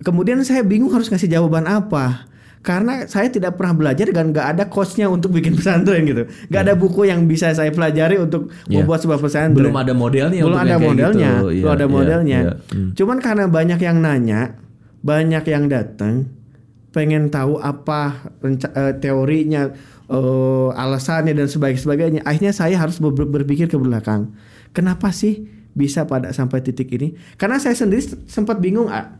[0.00, 2.24] Kemudian saya bingung harus ngasih jawaban apa.
[2.60, 6.24] Karena saya tidak pernah belajar dan nggak ada coachnya untuk bikin pesantren gitu.
[6.48, 8.80] Nggak ada buku yang bisa saya pelajari untuk Ya.
[8.80, 9.56] membuat sebuah pesantren.
[9.56, 11.30] Belum ada modelnya Belum ada yang modelnya.
[11.36, 11.48] gitu.
[11.48, 12.38] Iya, belum ada iya, modelnya.
[12.44, 12.52] iya.
[12.72, 12.90] Hmm.
[12.92, 14.40] Cuman karena banyak yang nanya,
[15.00, 16.14] banyak yang datang,
[16.92, 19.72] pengen tahu apa eh, teorinya,
[20.10, 22.20] eh, alasannya dan sebagainya.
[22.22, 24.34] Akhirnya saya harus ber- berpikir ke belakang.
[24.70, 27.14] Kenapa sih bisa pada sampai titik ini?
[27.34, 28.86] Karena saya sendiri sempat bingung.
[28.86, 29.18] ah.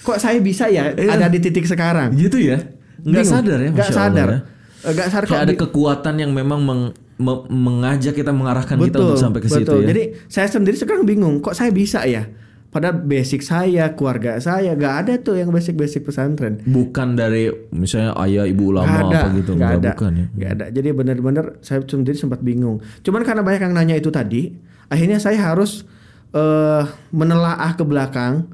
[0.00, 1.16] Kok saya bisa ya Iya.
[1.16, 2.12] ada di titik sekarang?
[2.12, 2.60] Gitu ya?
[3.00, 3.26] Nggak Bingung.
[3.26, 3.70] sadar ya?
[3.70, 4.28] Nggak sadar.
[4.28, 4.38] ya.
[4.80, 9.16] Eh, Nggak sadar Kayak ada kekuatan yang memang meng- me- mengajak kita mengarahkan kita untuk
[9.16, 9.80] sampai ke situ betul.
[9.80, 9.86] ya.
[9.88, 12.28] Jadi saya sendiri sekarang bingung, kok saya bisa ya?
[12.74, 16.58] Padahal basic saya, keluarga saya, gak ada tuh yang basic-basic pesantren.
[16.66, 20.26] bukan dari misalnya ayah ibu ulama Gak ada, apa gitu gak ada, bukan ya.
[20.34, 20.64] Gak ada.
[20.74, 22.82] Jadi benar-benar saya sendiri sempat bingung.
[23.06, 24.50] Cuman karena banyak yang nanya itu tadi,
[24.90, 25.86] akhirnya saya harus
[26.34, 26.82] eh,
[27.14, 28.50] menelaah ke belakang.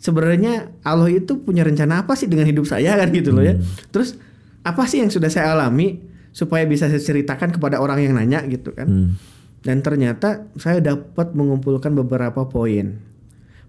[0.00, 3.52] Sebenarnya Allah itu punya rencana apa sih dengan hidup saya kan gitu loh ya.
[3.52, 3.68] Hmm.
[3.92, 4.16] Terus
[4.64, 6.00] apa sih yang sudah saya alami
[6.32, 8.88] supaya bisa saya ceritakan kepada orang yang nanya gitu kan?
[8.88, 9.20] Hmm.
[9.60, 12.96] Dan ternyata saya dapat mengumpulkan beberapa poin.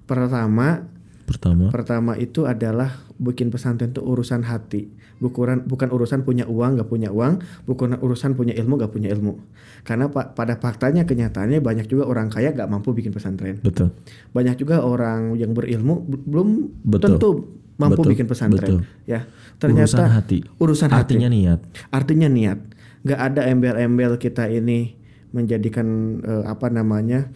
[0.09, 0.89] Pertama,
[1.29, 2.89] Pertama, pertama itu adalah
[3.21, 4.89] bikin pesantren itu urusan hati.
[5.21, 7.37] Bukan bukan urusan punya uang, gak punya uang,
[7.69, 9.37] bukan urusan punya ilmu, gak punya ilmu.
[9.85, 13.61] Karena pa- pada faktanya kenyataannya banyak juga orang kaya gak mampu bikin pesantren.
[13.61, 13.93] betul.
[14.33, 16.49] Banyak juga orang yang berilmu belum
[16.81, 17.05] Betul.
[17.05, 17.29] tentu
[17.77, 18.65] mampu Betul, bikin pesantren.
[18.65, 18.79] betul.
[19.05, 19.29] Ya,
[19.61, 20.37] ternyata urusan hati.
[20.57, 21.13] urusan hati.
[21.13, 21.59] Artinya niat.
[21.93, 22.59] Artinya niat.
[23.05, 24.97] Gak ada embel-embel kita ini
[25.29, 25.85] menjadikan
[26.25, 27.29] eh, apa namanya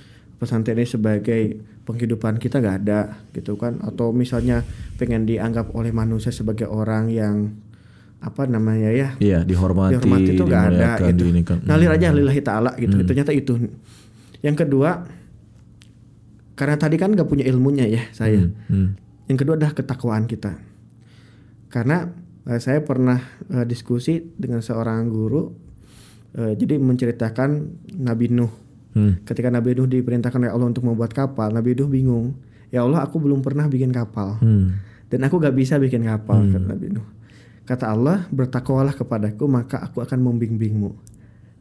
[0.44, 1.42] pesantren ini sebagai
[1.84, 4.62] penghidupan kita gak ada gitu kan atau misalnya
[4.96, 7.56] pengen dianggap oleh manusia sebagai orang yang
[8.20, 11.24] apa namanya ya Iya, dihormati, dihormati itu gak ada gitu.
[11.24, 11.58] diinikan.
[11.64, 11.98] Ngalir Hmm.
[11.98, 12.96] aja lillahi taala gitu.
[13.02, 13.54] Ternyata itu.
[14.40, 15.04] Yang kedua
[16.54, 18.48] karena tadi kan gak punya ilmunya ya saya.
[18.70, 18.96] Hmm.
[19.28, 20.56] Yang kedua adalah ketakwaan kita.
[21.68, 22.08] Karena
[22.46, 25.52] eh, saya pernah eh, diskusi dengan seorang guru,
[26.34, 27.50] eh, jadi menceritakan
[28.00, 28.63] Nabi Nuh.
[28.94, 29.20] Hmm.
[29.26, 32.38] Ketika Nabi Nuh diperintahkan oleh Allah untuk membuat kapal, Nabi Nuh bingung.
[32.70, 34.38] Ya Allah, aku belum pernah bikin kapal.
[34.42, 34.78] Hmm.
[35.10, 37.06] Dan aku gak bisa bikin kapal, kata Nabi Nuh.
[37.66, 41.14] Kata Allah, bertakwalah kepadaku, maka aku akan membimbingmu.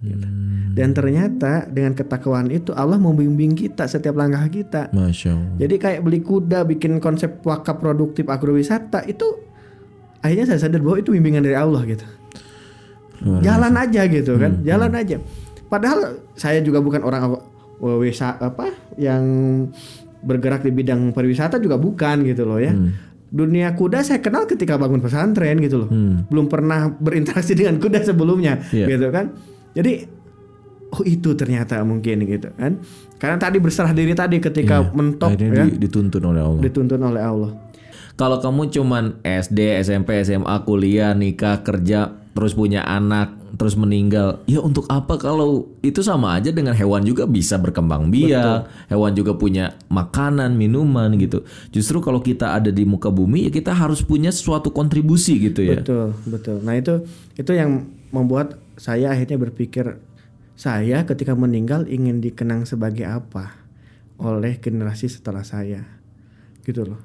[0.02, 0.26] Gitu.
[0.26, 0.74] Hmm.
[0.74, 4.90] Dan ternyata dengan ketakwaan itu Allah membimbing kita setiap langkah kita.
[4.90, 5.56] Masya Allah.
[5.62, 9.24] Jadi kayak beli kuda, bikin konsep wakaf produktif agrowisata itu
[10.18, 12.02] akhirnya saya sadar bahwa itu bimbingan dari Allah gitu.
[13.22, 15.16] Luar Jalan aja gitu kan, Hmm, jalan aja.
[15.72, 16.00] Padahal
[16.34, 17.42] saya juga bukan orang aw-
[17.96, 19.24] wisa apa yang
[20.20, 22.70] bergerak di bidang pariwisata juga bukan gitu loh ya.
[22.70, 22.92] Hmm.
[23.26, 25.88] Dunia kuda saya kenal ketika bangun pesantren gitu loh.
[25.88, 26.28] Hmm.
[26.28, 28.86] Belum pernah berinteraksi dengan kuda sebelumnya Iya.
[28.86, 29.32] gitu kan.
[29.72, 30.04] Jadi
[30.92, 32.76] oh itu ternyata mungkin gitu kan.
[33.16, 34.92] Karena tadi berserah diri tadi ketika Iya.
[34.92, 36.60] mentok Akhirnya ya di- dituntun oleh Allah.
[36.60, 37.50] dituntun oleh Allah.
[38.12, 44.64] Kalau kamu cuman SD, SMP, SMA, kuliah, nikah, kerja, terus punya anak, terus meninggal, ya
[44.64, 49.76] untuk apa kalau itu sama aja dengan hewan juga bisa berkembang biak, hewan juga punya
[49.92, 51.44] makanan, minuman gitu.
[51.68, 55.84] Justru kalau kita ada di muka bumi ya kita harus punya suatu kontribusi gitu ya.
[55.84, 56.56] Betul, betul.
[56.64, 57.04] Nah, itu
[57.36, 60.00] itu yang membuat saya akhirnya berpikir
[60.56, 63.52] saya ketika meninggal ingin dikenang sebagai apa
[64.16, 65.84] oleh generasi setelah saya.
[66.64, 67.00] Gitu loh.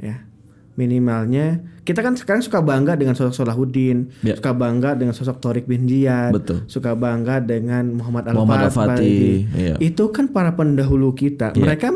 [0.00, 0.26] Ya.
[0.74, 4.34] Minimalnya kita kan sekarang suka bangga dengan sosok Salahuddin, Ya.
[4.34, 6.66] suka bangga dengan sosok Torik bin Ziyad, Betul.
[6.66, 8.82] suka bangga dengan Muhammad Muhammad Al-Fatih.
[8.90, 9.74] Al-Fatih, iya.
[9.78, 11.54] Itu kan para pendahulu kita.
[11.54, 11.94] Mereka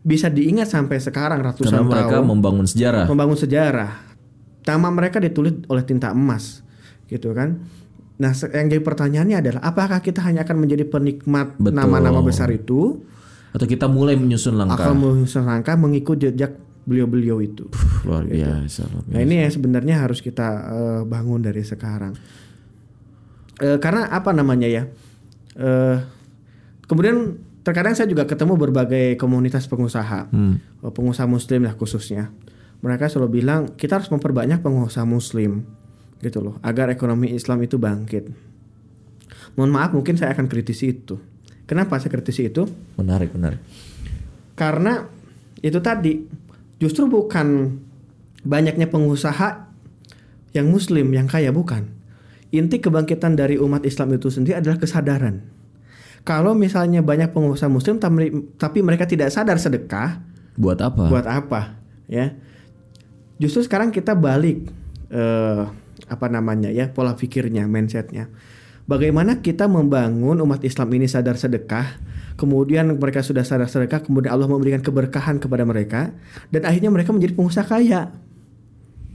[0.00, 3.04] bisa diingat sampai sekarang ratusan Karena mereka tahun membangun sejarah.
[3.06, 3.90] membangun sejarah.
[4.62, 6.62] Nama mereka ditulis oleh tinta emas,
[7.06, 7.58] gitu kan?
[8.14, 13.02] Nah, yang jadi pertanyaannya adalah apakah kita hanya akan menjadi penikmat nama-nama besar itu,
[13.50, 14.78] Atau kita mulai menyusun langkah.
[14.78, 17.66] akan menyusun langkah mengikut jejak beliau-beliau itu?
[18.06, 18.90] Luar biasa.
[18.90, 22.14] luar Nah, ini yang sebenarnya harus kita eh, bangun dari sekarang.
[23.62, 24.82] Eh, karena apa namanya ya?
[25.54, 25.96] Eh,
[26.90, 30.58] kemudian terkadang saya juga ketemu berbagai komunitas pengusaha, Hmm.
[30.82, 32.34] Eh, pengusaha Muslim lah khususnya.
[32.82, 35.62] Mereka selalu bilang kita harus memperbanyak pengusaha Muslim,
[36.18, 38.26] gitu loh, agar ekonomi Islam itu bangkit.
[39.54, 41.20] Mohon maaf, mungkin saya akan kritisi itu.
[41.62, 42.66] Kenapa saya kritisi itu?
[42.98, 43.62] Menarik, menarik.
[44.58, 45.06] Karena
[45.62, 46.26] itu tadi
[46.82, 47.78] justru bukan
[48.42, 49.70] banyaknya pengusaha
[50.50, 51.94] yang muslim yang kaya bukan.
[52.50, 55.46] Inti kebangkitan dari umat Islam itu sendiri adalah kesadaran.
[56.26, 60.20] Kalau misalnya banyak pengusaha muslim tapi, mereka tidak sadar sedekah,
[60.58, 61.06] Buat apa?
[61.06, 61.80] buat apa?
[62.10, 62.34] Ya.
[63.40, 64.68] Justru sekarang kita balik
[65.08, 65.62] eh,
[66.10, 68.28] apa namanya ya pola pikirnya, mindsetnya.
[68.84, 71.88] Bagaimana kita membangun umat Islam ini sadar sedekah,
[72.36, 76.10] kemudian mereka sudah sadar sedekah, kemudian Allah memberikan keberkahan kepada mereka,
[76.52, 78.10] dan akhirnya mereka menjadi pengusaha kaya.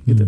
[0.07, 0.25] Gitu.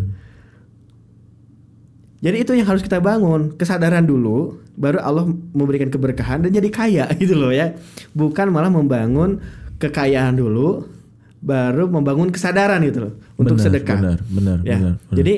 [2.19, 5.23] Jadi itu yang harus kita bangun, kesadaran dulu, baru Allah
[5.55, 7.71] memberikan keberkahan dan jadi kaya gitu loh ya.
[8.11, 9.39] Bukan malah membangun
[9.79, 10.83] kekayaan dulu,
[11.39, 13.99] baru membangun kesadaran gitu loh untuk Benar, sedekah.
[14.03, 14.77] benar, benar, ya.
[14.77, 15.15] benar, benar.
[15.15, 15.33] Jadi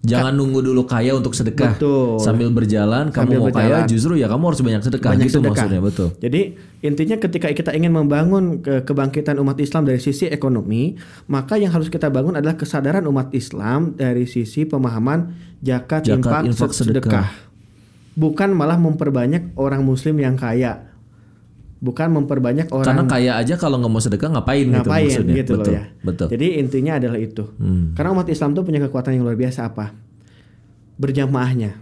[0.00, 1.76] Jangan nunggu dulu kaya untuk sedekah.
[1.76, 2.16] Betul.
[2.18, 3.86] Sambil berjalan Sambil kamu mau kaya berjalan.
[3.86, 5.52] justru ya kamu harus banyak sedekah banyak gitu sedekah.
[5.52, 6.08] maksudnya betul.
[6.16, 6.40] Jadi
[6.80, 11.86] intinya ketika kita ingin membangun ke- kebangkitan umat Islam dari sisi ekonomi, maka yang harus
[11.86, 17.04] kita bangun adalah kesadaran umat Islam dari sisi pemahaman zakat, Zakat, infak, infak, sedekah.
[17.04, 17.26] sedekah.
[18.12, 20.89] Bukan malah memperbanyak orang muslim yang kaya.
[21.80, 25.34] Bukan memperbanyak orang Karena kaya aja kalau nggak mau sedekah ngapain, gitu ngapain maksudnya.
[25.34, 25.64] gitu betul.
[25.64, 25.82] loh ya.
[26.02, 26.26] Betul.
[26.28, 27.44] Jadi intinya adalah itu.
[27.56, 27.96] Hmm.
[27.96, 29.96] Karena umat Islam tuh punya kekuatan yang luar biasa apa?
[30.94, 31.72] Berjamaahnya,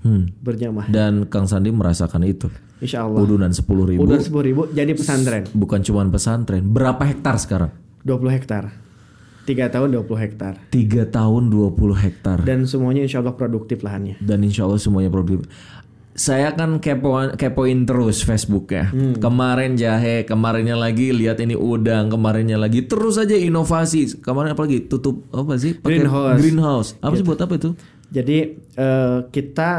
[0.00, 0.30] Hmm.
[0.36, 0.86] berjamaah.
[0.86, 2.50] Dan Kang Sandi merasakan itu.
[2.78, 3.18] Insya Allah.
[3.18, 5.46] Udunan 10 ribu Udah sepuluh ribu jadi pesantren.
[5.52, 6.62] bukan cuma pesantren.
[6.64, 7.70] Berapa hektar sekarang?
[8.02, 8.70] 20 hektar.
[9.42, 10.54] Tiga tahun 20 hektar.
[10.68, 12.38] 3 tahun 20 hektar.
[12.42, 14.18] Dan semuanya insya Allah produktif lahannya.
[14.20, 15.46] dan insya Allah semuanya produktif.
[16.18, 18.90] Saya kan kepoin, kepoin terus Facebooknya.
[18.90, 19.14] Hmm.
[19.22, 24.18] Kemarin jahe, kemarinnya lagi lihat ini udang, kemarinnya lagi terus aja inovasi.
[24.18, 25.78] Kemarin apa lagi tutup apa sih?
[25.78, 26.26] Pakai Greenhouse.
[26.26, 26.42] Gitu.
[26.42, 26.88] Greenhouse.
[26.98, 27.70] Apa sih buat apa itu?
[28.10, 29.70] Jadi eh, kita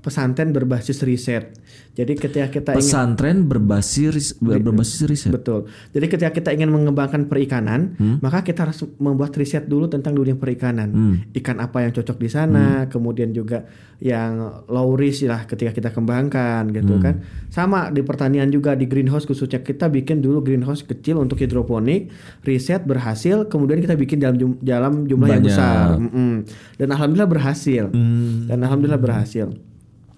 [0.00, 1.61] pesantren berbasis riset.
[1.92, 5.28] Jadi ketika kita ingin Pesantren berbasis berbasis riset.
[5.28, 5.68] betul.
[5.90, 8.16] Jadi ketika kita ingin mengembangkan perikanan, Hmm.
[8.18, 10.88] maka kita harus membuat riset dulu tentang dunia perikanan.
[10.88, 11.14] Hmm.
[11.30, 16.72] Ikan apa yang cocok di sana, kemudian juga yang low risk lah ketika kita kembangkan
[16.72, 17.02] gitu Hmm.
[17.02, 17.14] kan.
[17.48, 22.08] Sama di pertanian juga di greenhouse khususnya kita bikin dulu greenhouse kecil untuk hidroponik,
[22.42, 25.52] riset berhasil, kemudian kita bikin dalam jum- dalam jumlah yang Banyak.
[25.52, 25.86] besar.
[25.98, 26.32] Mm-mm.
[26.74, 27.84] Dan alhamdulillah berhasil.
[27.86, 28.48] Hmm.
[28.48, 29.52] Dan alhamdulillah berhasil.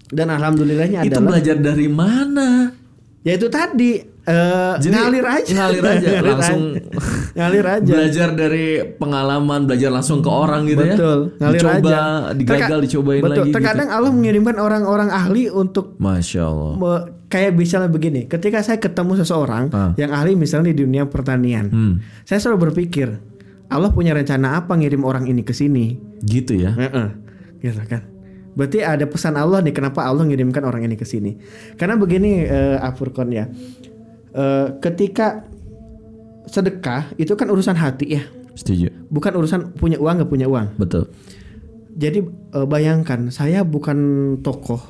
[0.05, 2.69] Dan alhamdulillahnya Itu adalah belajar dari mana?
[3.25, 5.49] ya itu tadi eh, Jadi, ngalir aja.
[5.51, 6.61] ngalir aja, langsung
[7.33, 7.89] ngalir aja.
[7.89, 8.65] Belajar dari
[8.95, 11.37] pengalaman, belajar langsung ke orang gitu Betul, ya.
[11.41, 12.01] ngalir Dicoba, aja.
[12.31, 13.37] digagal, Terka- dicobain betul.
[13.41, 13.51] lagi.
[13.51, 13.97] Terkadang gitu.
[13.97, 17.01] Allah mengirimkan orang-orang ahli untuk Masya Allah.
[17.25, 19.91] kayak misalnya begini, ketika saya ketemu seseorang Ah.
[19.95, 21.93] yang ahli misalnya di dunia pertanian, Hmm.
[22.21, 23.09] saya selalu berpikir
[23.65, 26.71] Allah punya rencana apa ngirim orang ini ke sini, Gitu ya.
[26.71, 27.07] Heeh.
[27.59, 28.05] gitu kan?
[28.55, 31.35] Berarti ada pesan Allah nih kenapa Allah ngirimkan orang ini ke sini.
[31.75, 33.45] Karena begini eh, Afurkon ya,
[34.31, 35.47] Eh, ketika
[36.45, 38.91] sedekah itu kan urusan hati ya, Setuju.
[39.07, 40.75] bukan urusan punya uang nggak punya uang.
[40.75, 41.07] Betul.
[41.91, 42.19] Jadi
[42.51, 43.97] eh, bayangkan saya bukan
[44.39, 44.83] tokoh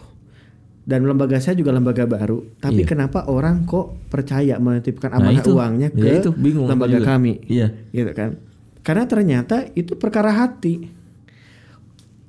[0.82, 2.88] dan lembaga saya juga lembaga baru, tapi Iya.
[2.88, 5.52] kenapa orang kok percaya menitipkan Nah, amanah itu.
[5.54, 7.08] uangnya Ya, ke itu, bingung aku lembaga juga.
[7.08, 7.68] kami, Iya.
[7.90, 8.30] gitu kan?
[8.82, 10.90] Karena ternyata itu perkara hati.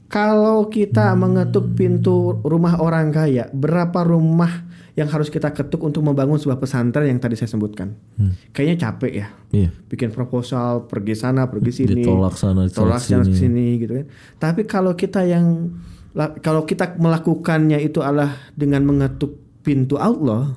[0.06, 1.18] Kalau kita Hmm.
[1.20, 4.62] mengetuk pintu rumah orang kaya, berapa rumah
[4.94, 7.98] yang harus kita ketuk untuk membangun sebuah pesantren yang tadi saya sebutkan?
[8.14, 8.32] Hmm.
[8.50, 9.68] Kayaknya capek ya, Iya.
[9.84, 13.34] bikin proposal, pergi sana, pergi sini, Ditolak sana, ditolak tolak sana sini.
[13.36, 14.06] sini gitu kan.
[14.38, 15.74] Tapi kalau kita yang
[16.12, 20.54] la- kalau kita melakukannya itu adalah dengan mengetuk pintu Allah,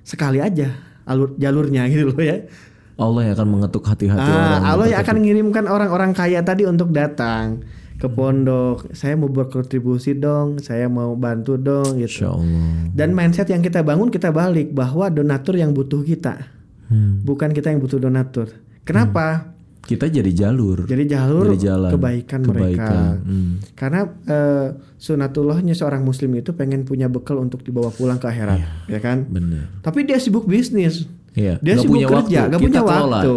[0.00, 0.72] sekali aja
[1.04, 2.48] alur jalurnya gitu loh ya.
[2.94, 4.50] Allah yang akan mengetuk hati-hati orang.
[4.56, 7.60] Ah, Allah yang akan mengirimkan orang-orang kaya tadi untuk datang
[8.04, 8.92] ke pondok.
[8.92, 12.20] Saya mau berkontribusi dong, saya mau bantu dong gitu.
[12.20, 12.92] Insya Allah.
[12.92, 16.52] Dan mindset yang kita bangun kita balik bahwa donatur yang butuh kita,
[16.84, 17.24] Hmm.
[17.24, 18.52] bukan kita yang butuh donatur.
[18.84, 19.56] Kenapa?
[19.80, 20.84] Kita jadi jalur.
[20.84, 21.90] Jadi jalur Jadi jalan.
[21.90, 22.60] kebaikan, mereka.
[22.88, 23.14] Kebaikan.
[23.22, 23.52] Hmm.
[23.74, 28.68] Karena eh, sunatullahnya seorang muslim itu pengen punya bekal untuk dibawa pulang ke akhirat, Iya.
[28.88, 29.24] ya kan?
[29.26, 29.80] Benar.
[29.80, 31.04] Tapi dia sibuk bisnis.
[31.32, 31.56] Iya.
[31.58, 32.32] Dia Nggak sibuk punya kerja, waktu.
[32.46, 33.12] gak Kita punya kelola.
[33.14, 33.36] waktu.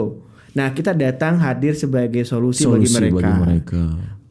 [0.49, 3.13] Nah, kita datang hadir sebagai solusi, Solusi bagi mereka.
[3.13, 3.83] bagi mereka.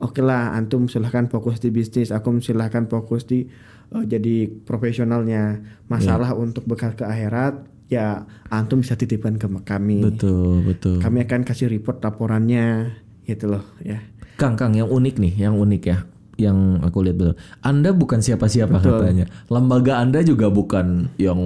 [0.06, 3.42] Oke lah, antum silahkan fokus di bisnis, aku silahkan fokus di
[3.86, 5.58] eh, jadi profesionalnya.
[5.86, 6.38] Masalah Iya.
[6.38, 7.54] untuk bekal ke akhirat,
[7.86, 9.98] ya antum bisa titipkan ke kami.
[9.98, 11.02] Betul, betul.
[11.02, 13.98] Kami akan kasih report laporannya, gitu loh, ya.
[14.36, 15.98] Kang, Kang, yang unik nih, yang unik ya.
[16.36, 17.34] Yang aku lihat betul.
[17.64, 19.24] Anda bukan siapa-siapa katanya.
[19.48, 21.40] Lembaga Anda juga bukan yang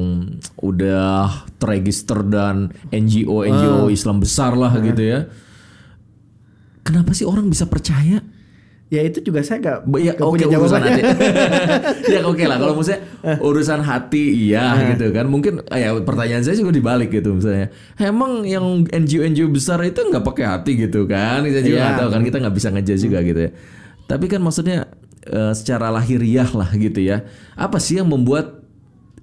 [0.58, 3.94] udah terregister dan NGO NGO Ah.
[3.94, 5.30] Islam besar lah gitu ya.
[6.82, 8.18] Kenapa sih orang bisa percaya?
[8.90, 10.92] Ya itu juga saya gak, Ya gak oke punya urusan jawabannya.
[10.98, 12.10] hati.
[12.18, 13.00] ya oke lah kalau misalnya
[13.38, 15.30] urusan hati iya gitu kan.
[15.30, 17.70] Mungkin ah, ya pertanyaan saya juga dibalik gitu misalnya.
[17.96, 21.46] Emang yang NGO NGO besar itu nggak pakai hati gitu kan?
[21.46, 21.84] Kita juga Iya.
[21.86, 23.50] nggak tahu kan kita nggak bisa ngejudge juga gitu ya.
[24.04, 24.90] Tapi kan maksudnya
[25.22, 27.22] eh, secara lahiriah lah gitu ya.
[27.54, 28.58] Apa sih yang membuat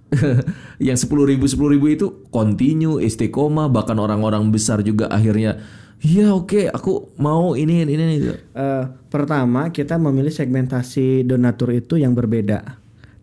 [0.79, 5.59] yang sepuluh ribu sepuluh ribu itu continue istiqomah bahkan orang-orang besar juga akhirnya
[6.01, 8.17] ya oke aku mau ini ini ini.
[8.29, 12.77] Eh, pertama kita memilih segmentasi donatur itu yang berbeda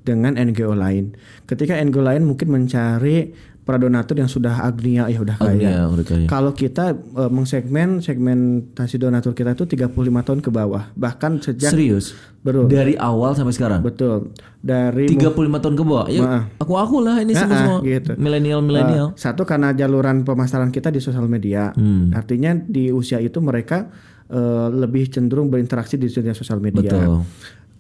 [0.05, 1.17] dengan NGO lain.
[1.49, 3.33] Ketika NGO lain mungkin mencari
[3.65, 5.57] para donatur yang sudah agnia ya udah kaya.
[5.57, 6.27] Agnia, udah kaya.
[6.29, 10.93] Kalau kita eh, mengsegmen segmentasi donatur kita itu 35 tahun ke bawah.
[10.93, 12.13] Bahkan sejak Serius?
[12.45, 12.69] Betul.
[12.69, 13.81] Dari awal sampai sekarang?
[13.81, 16.07] betul dari 35 tahun ke bawah.
[16.09, 18.13] Ya, aku aku lah ini semua, semua gitu.
[18.21, 19.13] milenial-milenial.
[19.13, 21.73] Uh, satu karena jaluran pemasaran kita di sosial media.
[21.73, 22.13] Hmm.
[22.13, 23.89] Artinya di usia itu mereka
[24.33, 26.93] uh, lebih cenderung berinteraksi di dunia sosial media.
[26.93, 27.25] Betul.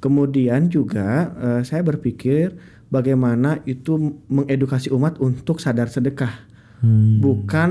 [0.01, 6.33] Kemudian juga uh, saya berpikir bagaimana itu mengedukasi umat untuk sadar sedekah.
[6.81, 7.21] Hmm.
[7.21, 7.71] Bukan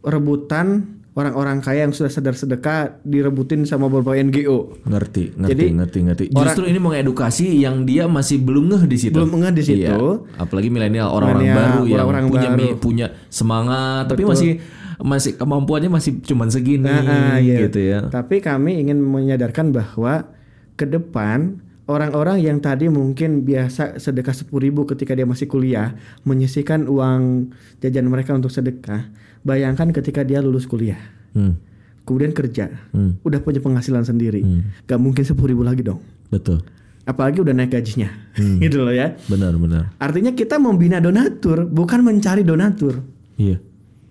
[0.00, 4.82] rebutan orang-orang kaya yang sudah sadar sedekah direbutin sama beberapa NGO.
[4.82, 6.24] Ngerti, ngerti, Jadi, ngerti, ngerti.
[6.28, 9.14] orang- Justru ini mengedukasi yang dia masih belum ngeh di situ.
[9.14, 9.86] Belum ngeh di situ.
[9.86, 9.96] Iya.
[10.36, 12.76] Apalagi milenial orang-orang baru yang orang-orang punya baru.
[12.76, 14.50] punya semangat, tapi masih
[14.94, 17.66] masih kemampuannya masih cuman segini Nah, ah, iya.
[17.66, 18.06] gitu ya.
[18.06, 20.30] Tapi kami ingin menyadarkan bahwa
[20.74, 25.92] ke depan orang-orang yang tadi mungkin biasa sedekah 10.000 ribu ketika dia masih kuliah
[26.22, 29.08] menyisihkan uang jajan mereka untuk sedekah.
[29.40, 30.96] Bayangkan ketika dia lulus kuliah,
[31.34, 31.58] Hmm,
[32.02, 34.86] kemudian kerja, hmm, udah punya penghasilan sendiri, hmm.
[34.86, 36.00] gak mungkin 10.000 ribu lagi dong.
[36.30, 36.62] Betul.
[37.04, 38.56] Apalagi udah naik gajinya, Hmm.
[38.64, 39.12] gitu loh ya.
[39.26, 39.92] Benar, benar.
[39.98, 43.04] Artinya kita membina donatur, bukan mencari donatur.
[43.34, 43.58] Iya.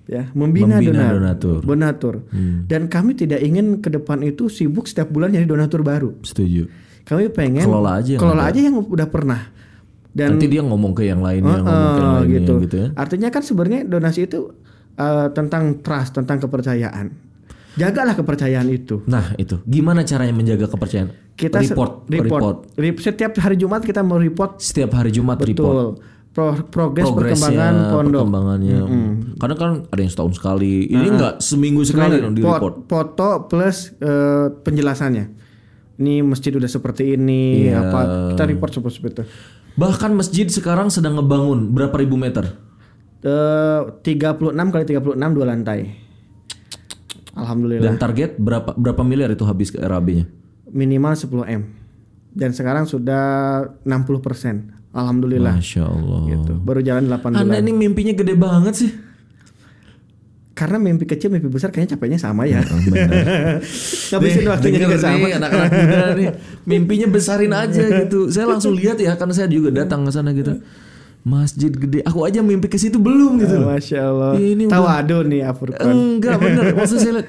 [0.04, 1.60] ya membina, Membina donatur, donatur.
[1.64, 2.16] donatur.
[2.28, 2.68] Hmm.
[2.68, 6.68] dan kami tidak ingin ke depan itu sibuk setiap bulan nyari donatur baru Setuju.
[7.04, 8.50] Kami pengen Kelola aja yang kelola ada.
[8.50, 9.42] aja yang udah pernah
[10.10, 12.54] dan Nanti dia ngomong ke yang lainnya, ngomong ke yang lainnya gitu.
[12.62, 12.88] gitu ya.
[12.94, 14.39] artinya kan sebenarnya donasi itu
[14.94, 17.12] eh, tentang trust tentang kepercayaan
[17.74, 19.58] jagalah kepercayaan itu Nah, itu.
[19.63, 21.10] Gimana caranya menjaga kepercayaan?
[21.34, 22.58] kita report, report, report.
[22.76, 25.50] Rep- setiap hari Jumat kita mau report Setiap hari Jumat report.
[25.50, 25.88] betul
[26.30, 28.78] pro- progres perkembangan pondok perkembangannya.
[29.38, 30.86] Karena kan ada yang setahun sekali.
[30.88, 32.86] Ini enggak seminggu sekali dong di report.
[32.86, 35.42] foto plus eh, penjelasannya
[36.04, 37.80] ini masjid udah seperti ini Iya.
[37.80, 38.00] apa
[38.36, 39.24] kita report seperti itu
[39.74, 42.46] Bahkan masjid sekarang sedang ngebangun berapa ribu meter?
[43.26, 45.98] Eh, 36 kali 36 dua lantai.
[47.34, 47.89] Alhamdulillah.
[47.89, 50.30] Dan target berapa berapa miliar itu habis ke RAB-nya?
[50.70, 51.62] Minimal 10 M.
[52.30, 53.26] Dan sekarang sudah
[53.82, 54.78] 60 persen.
[54.94, 55.58] Alhamdulillah.
[55.58, 56.20] Masya Allah.
[56.30, 56.54] Gitu.
[56.62, 57.66] Baru jalan 8 Anda bulan.
[57.66, 58.92] ini mimpinya gede banget sih.
[60.63, 62.63] Karena mimpi kecil, mimpi besar kayaknya capeknya sama ya.
[62.63, 63.60] Benar.
[64.15, 65.28] Ngabisin waktunya juga sama.
[65.28, 66.28] anak-anak muda nih
[66.63, 68.32] mimpinya besarin aja gitu.
[68.32, 70.63] Saya langsung lihat ya karena saya juga datang ke sana gitu.
[71.28, 71.99] Masjid gede.
[72.08, 73.60] Aku aja mimpi ke situ belum gitu.
[73.60, 73.76] loh.
[73.76, 74.32] Masya Allah.
[74.39, 75.91] Ini Tawadu nih Afurkan.
[75.91, 77.28] Enggak bener Maksud saya lihat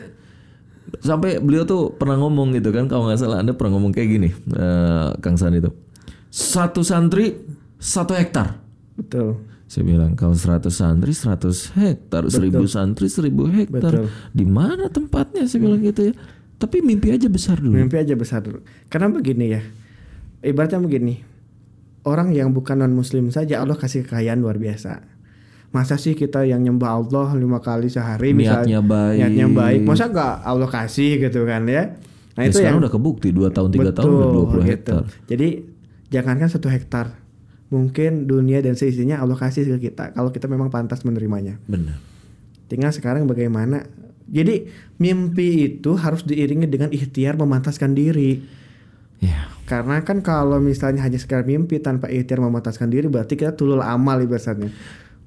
[1.02, 4.30] Sampai beliau tuh pernah ngomong gitu kan Kalau nggak salah Anda pernah ngomong kayak gini
[4.30, 5.66] eh, Kang San itu
[6.30, 7.34] Satu santri
[7.82, 8.62] Satu hektar
[8.94, 9.53] Betul.
[9.74, 14.06] Saya bilang Kalau 100 santri 100 hektar 1000 santri 1000 hektar.
[14.30, 16.14] Di mana tempatnya Saya bilang gitu ya
[16.62, 18.62] Tapi mimpi aja besar dulu Mimpi aja besar dulu.
[18.86, 19.62] Karena begini ya.
[20.46, 21.18] Ibaratnya begini.
[22.06, 25.00] Orang yang bukan non muslim saja Allah kasih kekayaan luar biasa.
[25.74, 29.16] Masa sih kita yang nyembah Allah lima kali sehari Niatnya misalnya baik.
[29.18, 29.80] niatnya baik.
[29.88, 31.98] Masa nggak Allah kasih gitu kan ya?
[32.36, 34.62] Nah Ya, itu sekarang yang udah kebukti 2 tahun 3 tahun udah 20 Betul, gitu.
[34.70, 35.48] hektar Jadi
[36.12, 37.06] jangankan satu hektar,
[37.74, 41.58] mungkin dunia dan seisinya Allah kasih ke kita kalau kita memang pantas menerimanya.
[41.66, 42.14] Benar
[42.68, 43.84] Tinggal sekarang bagaimana.
[44.24, 48.40] Jadi mimpi itu harus diiringi dengan ikhtiar memantaskan diri.
[49.20, 53.84] Ya Karena kan kalau misalnya hanya sekedar mimpi tanpa ikhtiar memantaskan diri berarti kita tulul
[53.84, 54.72] amal ibaratnya.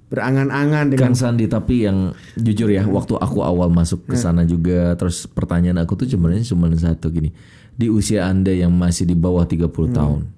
[0.07, 4.95] Berangan-angan dengan Kang Sandi tapi yang jujur ya waktu aku awal masuk ke sana juga
[4.95, 7.29] terus pertanyaan aku tuh sebenarnya cuma satu gini.
[7.77, 10.36] Di usia Anda yang masih di bawah 30 tahun.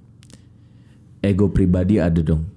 [1.20, 2.48] Ego pribadi ada dong.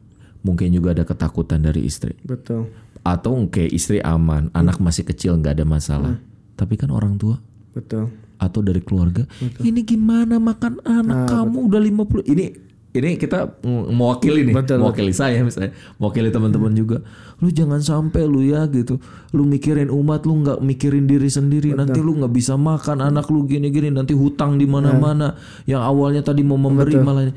[0.43, 2.15] Mungkin juga ada ketakutan dari istri.
[2.27, 2.67] betul.
[3.03, 6.15] Atau kayak istri aman, anak masih kecil nggak ada masalah.
[6.55, 7.43] Tapi kan orang tua
[7.75, 8.15] Betul.
[8.39, 9.27] atau dari keluarga,
[9.59, 12.23] ini gimana makan anak kamu udah 50.
[12.31, 12.45] Ini
[12.93, 17.01] ini kita mewakili nih, Betul, mewakili saya misalnya, mewakili teman-teman juga.
[17.41, 19.01] Lu jangan sampai lu ya gitu.
[19.33, 23.49] Lu mikirin umat lu nggak mikirin diri sendiri, nanti lu nggak bisa makan anak lu
[23.49, 25.41] gini-gini, nanti hutang di mana-mana.
[25.65, 27.35] Yang awalnya tadi mau memberi malah ini.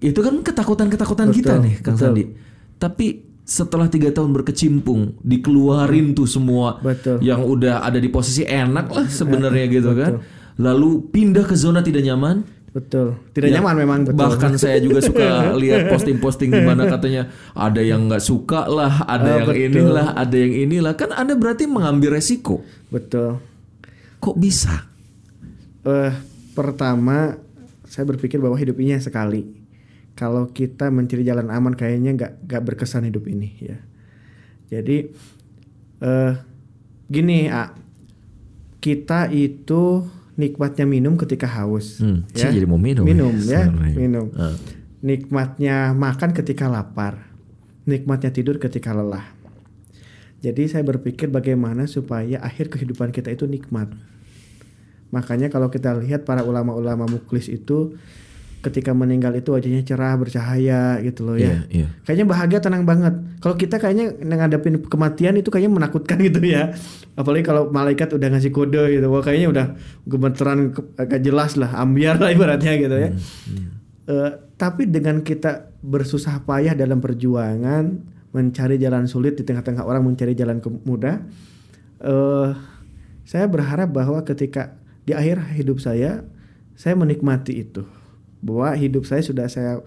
[0.00, 2.26] Itu kan ketakutan-ketakutan kita nih, Kang Sandi.
[2.76, 3.06] Tapi
[3.44, 7.20] setelah tiga tahun berkecimpung, dikeluarin tuh semua Betul.
[7.20, 10.20] yang udah ada di posisi enak lah sebenarnya gitu kan.
[10.56, 12.40] Lalu pindah ke zona tidak nyaman.
[12.74, 13.14] Betul.
[13.30, 14.18] Tidak Ya, nyaman memang betul.
[14.18, 19.46] Bahkan saya juga suka lihat posting-posting di mana katanya ada yang nggak suka lah, ada
[19.46, 20.92] yang inilah, ada yang inilah.
[20.98, 22.66] Kan Anda berarti mengambil resiko.
[22.90, 23.38] Betul.
[24.18, 24.90] Kok bisa?
[25.84, 26.16] eh
[26.56, 27.36] pertama
[27.84, 29.63] saya berpikir bahwa hidup ini sekali.
[30.14, 33.78] Kalau kita mencari jalan aman kayaknya nggak nggak berkesan hidup ini ya.
[34.70, 35.10] Jadi
[36.02, 36.32] eh
[37.10, 37.74] gini A,
[38.78, 40.06] kita itu
[40.38, 41.98] nikmatnya minum ketika haus.
[42.02, 42.46] Hmm, ya.
[42.46, 43.06] saya jadi mau minum.
[43.06, 44.30] Minum ya, ya, minum.
[44.34, 44.54] Ah.
[45.04, 47.30] Nikmatnya makan ketika lapar.
[47.84, 49.24] Nikmatnya tidur ketika lelah.
[50.44, 53.88] Jadi saya berpikir bagaimana supaya akhir kehidupan kita itu nikmat.
[55.08, 57.96] Makanya kalau kita lihat para ulama-ulama muklis itu
[58.64, 61.60] ketika meninggal itu wajahnya cerah bercahaya gitu loh ya.
[61.68, 61.86] Iya, iya.
[62.08, 63.14] Kayaknya bahagia tenang banget.
[63.44, 66.72] Kalau kita kayaknya ngadepin kematian itu kayaknya menakutkan gitu ya.
[67.14, 69.06] Apalagi kalau malaikat udah ngasih kode gitu.
[69.12, 69.66] Wah kayaknya udah
[70.08, 73.10] gemeteran agak jelas lah, ambiar lah ibaratnya gitu ya.
[74.04, 77.84] Eh, tapi dengan kita bersusah payah dalam perjuangan
[78.34, 81.22] mencari jalan sulit di tengah-tengah orang mencari jalan mudah,
[82.02, 82.50] eh
[83.24, 84.76] saya berharap bahwa ketika
[85.08, 86.24] di akhir hidup saya,
[86.76, 87.88] saya menikmati itu,
[88.44, 89.80] bahwa hidup saya sudah saya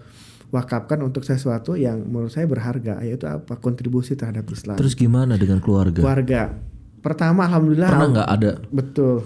[0.48, 4.74] wakafkan untuk sesuatu yang menurut saya berharga, yaitu apa kontribusi terhadap Islam.
[4.74, 6.00] Terus gimana dengan keluarga?
[6.00, 6.56] keluarga,
[6.98, 8.52] pertama alhamdulillah Pernah nggak ada?
[8.68, 9.22] betul,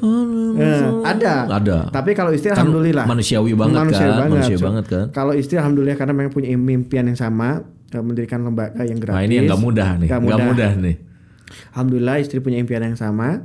[0.52, 1.76] Eh, ada, Ada.
[1.88, 4.28] Tapi kalau istri Kan alhamdulillah manusiawi banget Manusiawi kan?
[4.28, 5.04] Manusiawi So, banget kan?
[5.10, 9.16] Kalau istri alhamdulillah karena memang punya impian yang sama, eh, mendirikan lembaga yang gratis.
[9.16, 10.70] Nah ini yang nggak mudah nih, Nggak nggak mudah.
[10.76, 10.96] nih.
[11.72, 13.44] Alhamdulillah istri punya impian yang sama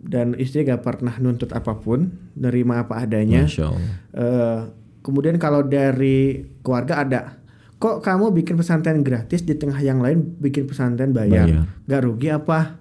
[0.00, 3.44] dan istri gak pernah nuntut apa pun, nerima apa adanya.
[3.44, 3.92] Masya Allah.
[4.16, 4.58] Eh,
[5.10, 7.22] kemudian kalau dari keluarga ada,
[7.82, 11.66] kok kamu bikin pesantren gratis di tengah yang lain bikin pesantren bayar, Bayar.
[11.90, 12.78] gak rugi apa?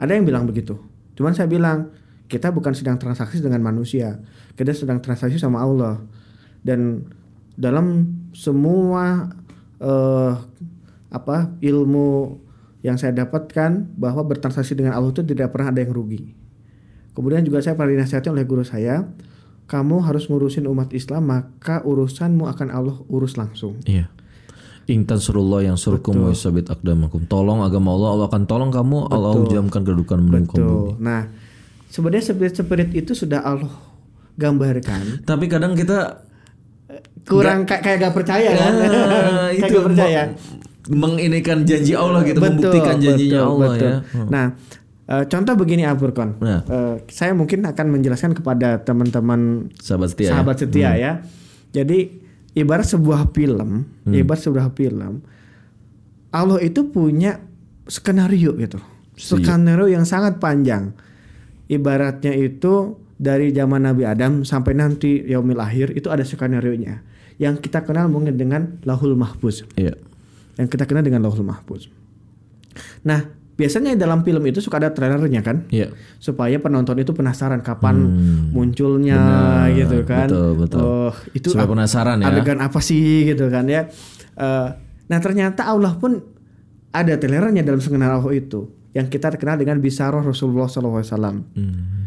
[0.00, 0.80] Ada yang bilang begitu.
[1.12, 1.92] Cuman saya bilang
[2.30, 4.22] kita bukan sedang transaksi dengan manusia,
[4.56, 6.00] kita sedang transaksi sama Allah.
[6.64, 7.04] Dan
[7.58, 9.28] dalam semua
[9.82, 10.32] eh,
[11.08, 12.38] apa ilmu
[12.86, 16.36] yang saya dapatkan bahwa bertransaksi dengan Allah itu tidak pernah ada yang rugi.
[17.10, 19.02] Kemudian juga saya pernah dinasihati oleh guru saya,
[19.68, 23.76] kamu harus ngurusin umat Islam maka urusanmu akan Allah urus langsung.
[23.84, 24.08] Iya.
[24.88, 27.28] Intan surullah yang suruhkum wa yusabit akdamakum.
[27.28, 30.48] Tolong agama Allah, Allah akan tolong kamu, Allah ujamkan kedudukan bumi.
[30.48, 30.96] Tuh.
[30.96, 31.28] Nah,
[31.92, 33.68] sebenarnya spirit-spirit itu sudah Allah
[34.40, 35.28] gambarkan.
[35.28, 36.24] Tapi kadang kita
[37.28, 38.72] Kurang kayak kayak gak percaya kan?
[38.72, 40.20] Ah, kayak itu gak percaya.
[40.88, 43.84] meng- menginikan janji Allah gitu, membuktikan janjinya betul, Allah betul.
[43.84, 43.94] ya.
[44.32, 44.46] Nah,
[45.08, 46.36] eh, contoh begini Afurkon.
[46.38, 46.60] Nah.
[46.62, 50.26] Eh, saya mungkin akan menjelaskan kepada teman-teman Sahabat setia.
[50.28, 50.32] ya?
[50.36, 51.12] sahabat setia ya.
[51.72, 51.98] Jadi
[52.54, 54.12] ibarat sebuah film, Hmm.
[54.14, 55.24] ibarat sebuah film,
[56.28, 57.40] Allah itu punya
[57.84, 58.76] skenario gitu.
[59.16, 60.92] Skenario yang sangat panjang.
[61.68, 67.02] Ibaratnya itu dari zaman Nabi Adam sampai nanti yaumil akhir itu ada skenario nya.
[67.36, 69.66] Yang kita kenal mungkin dengan Lahul Mahfuz.
[69.74, 69.94] Iya.
[70.56, 71.86] Yang kita kenal dengan Lahul Mahfuz.
[73.02, 73.26] Nah,
[73.58, 75.66] biasanya dalam film itu suka ada trailernya kan?
[75.68, 75.90] Iya.
[76.16, 78.54] supaya penonton itu penasaran kapan Hmm.
[78.54, 80.26] munculnya Benar, gitu kan.
[80.30, 80.80] betul, betul.
[80.80, 82.30] Oh, itu Supaya penasaran ya.
[82.30, 83.90] Adegan apa sih gitu kan ya.
[84.32, 84.68] Eh,
[85.10, 86.22] nah ternyata Allah pun
[86.88, 91.42] ada trailernya dalam skenario Allah itu yang kita kenal dengan bisaroh Rasulullah SAW.
[91.52, 92.06] Hmm.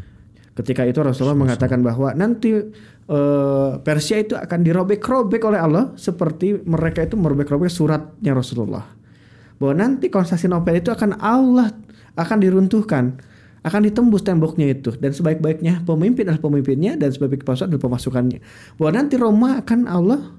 [0.52, 2.56] Ketika itu Rasulullah mengatakan bahwa nanti
[3.04, 8.88] eh, Persia itu akan dirobek-robek oleh Allah seperti mereka itu merobek-robek suratnya Rasulullah.
[9.62, 11.70] Bahwa nanti Konstantinopel itu akan Allah
[12.18, 13.22] akan diruntuhkan,
[13.62, 18.40] akan ditembus temboknya itu dan sebaik-baiknya pemimpin adalah pemimpinnya dan sebaik-baik pasukan adalah pemasukannya.
[18.82, 20.34] Bahwa nanti Roma akan Allah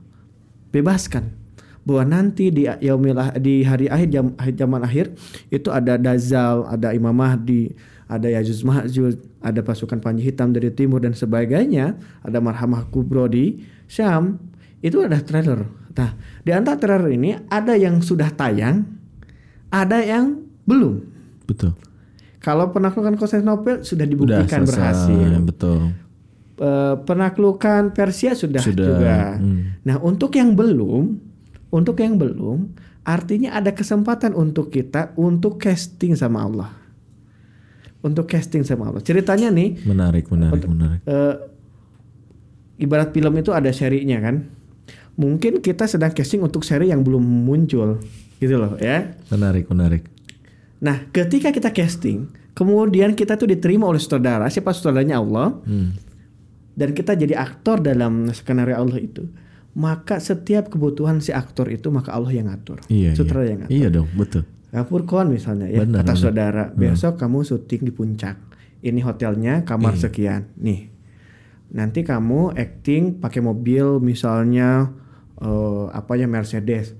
[0.74, 1.38] bebaskan.
[1.86, 5.14] Bahwa nanti di yaumil ah- di hari akhir jam, zaman akhir
[5.54, 7.74] itu ada Dazal, ada Imam Mahdi,
[8.12, 13.64] ada Yajuj Ma'juj, ada pasukan Panji Hitam dari timur dan sebagainya, ada Marhamah Kubro di
[13.88, 14.38] Syam.
[14.82, 15.62] Itu ada trailer.
[15.94, 16.10] Nah,
[16.42, 19.01] di antara trailer ini ada yang sudah tayang,
[19.72, 21.00] ada yang belum.
[21.48, 21.72] Betul.
[22.38, 25.30] Kalau penaklukan Konstantinopel sudah Udah dibuktikan selesai, berhasil.
[25.42, 25.80] betul.
[26.54, 29.16] Eh, penaklukan Persia sudah, Sudah, juga.
[29.40, 29.82] hmm.
[29.82, 31.16] Nah, untuk yang belum,
[31.70, 32.70] untuk yang belum,
[33.02, 36.70] artinya ada kesempatan untuk kita untuk casting sama Allah.
[37.98, 39.00] Untuk casting sama Allah.
[39.00, 41.00] Ceritanya nih, Menarik, menarik, menarik.
[41.02, 41.34] eh,
[42.78, 44.42] ibarat film itu ada serinya kan.
[45.14, 48.02] Mungkin kita sedang casting untuk seri yang belum muncul,
[48.42, 49.14] gitu loh ya.
[49.28, 50.02] Menarik, menarik.
[50.78, 55.94] Nah, ketika kita casting, kemudian kita tuh diterima oleh saudara, siapa saudaranya Allah, Hmm.
[56.72, 59.30] dan kita jadi aktor dalam skenario Allah itu,
[59.72, 62.82] maka setiap kebutuhan si aktor itu maka Allah yang ngatur.
[62.86, 63.48] Iya, Sutradara iya.
[63.48, 63.72] yang ngatur.
[63.72, 64.42] Iya dong, betul.
[64.68, 66.18] Dapur kon misalnya ya, Benar, kata benar.
[66.18, 68.36] saudara, besok kamu syuting di puncak.
[68.80, 70.02] Ini hotelnya kamar Iya.
[70.02, 70.42] sekian.
[70.58, 70.90] Nih.
[71.70, 74.90] Nanti kamu acting pakai mobil misalnya
[75.38, 76.94] eh, apa ya Mercedes.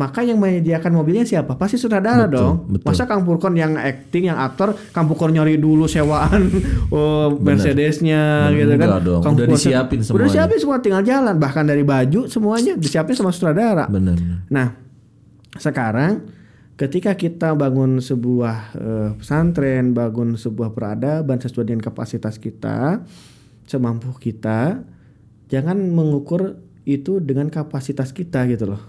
[0.00, 1.60] Maka yang menyediakan mobilnya siapa?
[1.60, 2.24] Pasti sutradara.
[2.24, 2.54] Betul, dong.
[2.72, 2.86] betul.
[2.88, 6.48] Masa Kang Purkon yang acting, yang aktor, Kang Purkon nyari dulu sewaan
[6.96, 8.88] oh, Mercedesnya gitu kan.
[9.04, 9.20] dong.
[9.20, 10.24] Kang Udah Purkon- disiapin Udah semuanya.
[10.32, 11.36] disiapin semua tinggal jalan.
[11.36, 13.84] Bahkan dari baju semuanya disiapin sama sutradara.
[13.92, 14.16] Benar.
[14.48, 14.72] Nah,
[15.54, 16.24] sekarang
[16.80, 23.04] ketika kita bangun sebuah eh, pesantren, bangun sebuah peradaban sesuai dengan kapasitas kita,
[23.68, 24.80] semampu kita,
[25.46, 26.56] jangan mengukur
[26.88, 28.82] itu dengan kapasitas kita gitu loh.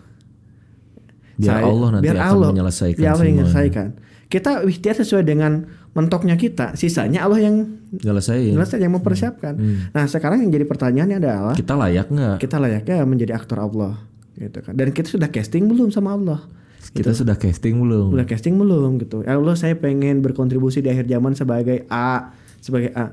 [1.42, 3.88] Biar Allah nanti akan menyelesaikan Biar Allah yang menyelesaikan.
[4.28, 5.52] Kita ikhtiar sesuai dengan
[5.92, 6.72] mentoknya kita.
[6.74, 7.56] Sisanya Allah yang
[7.92, 8.56] Nyelesain.
[8.78, 9.54] yang mempersiapkan.
[9.90, 12.36] Nah sekarang yang jadi pertanyaannya adalah Kita layak nggak?
[12.40, 14.00] kita layaknya menjadi aktor Allah,
[14.34, 14.72] gitu kan?
[14.72, 16.40] Dan kita sudah casting belum sama Allah?
[16.88, 18.10] Kita sudah casting belum?
[18.10, 19.22] Udah casting belum gitu?
[19.22, 23.12] Ya Allah saya pengen berkontribusi di akhir zaman sebagai A, sebagai A.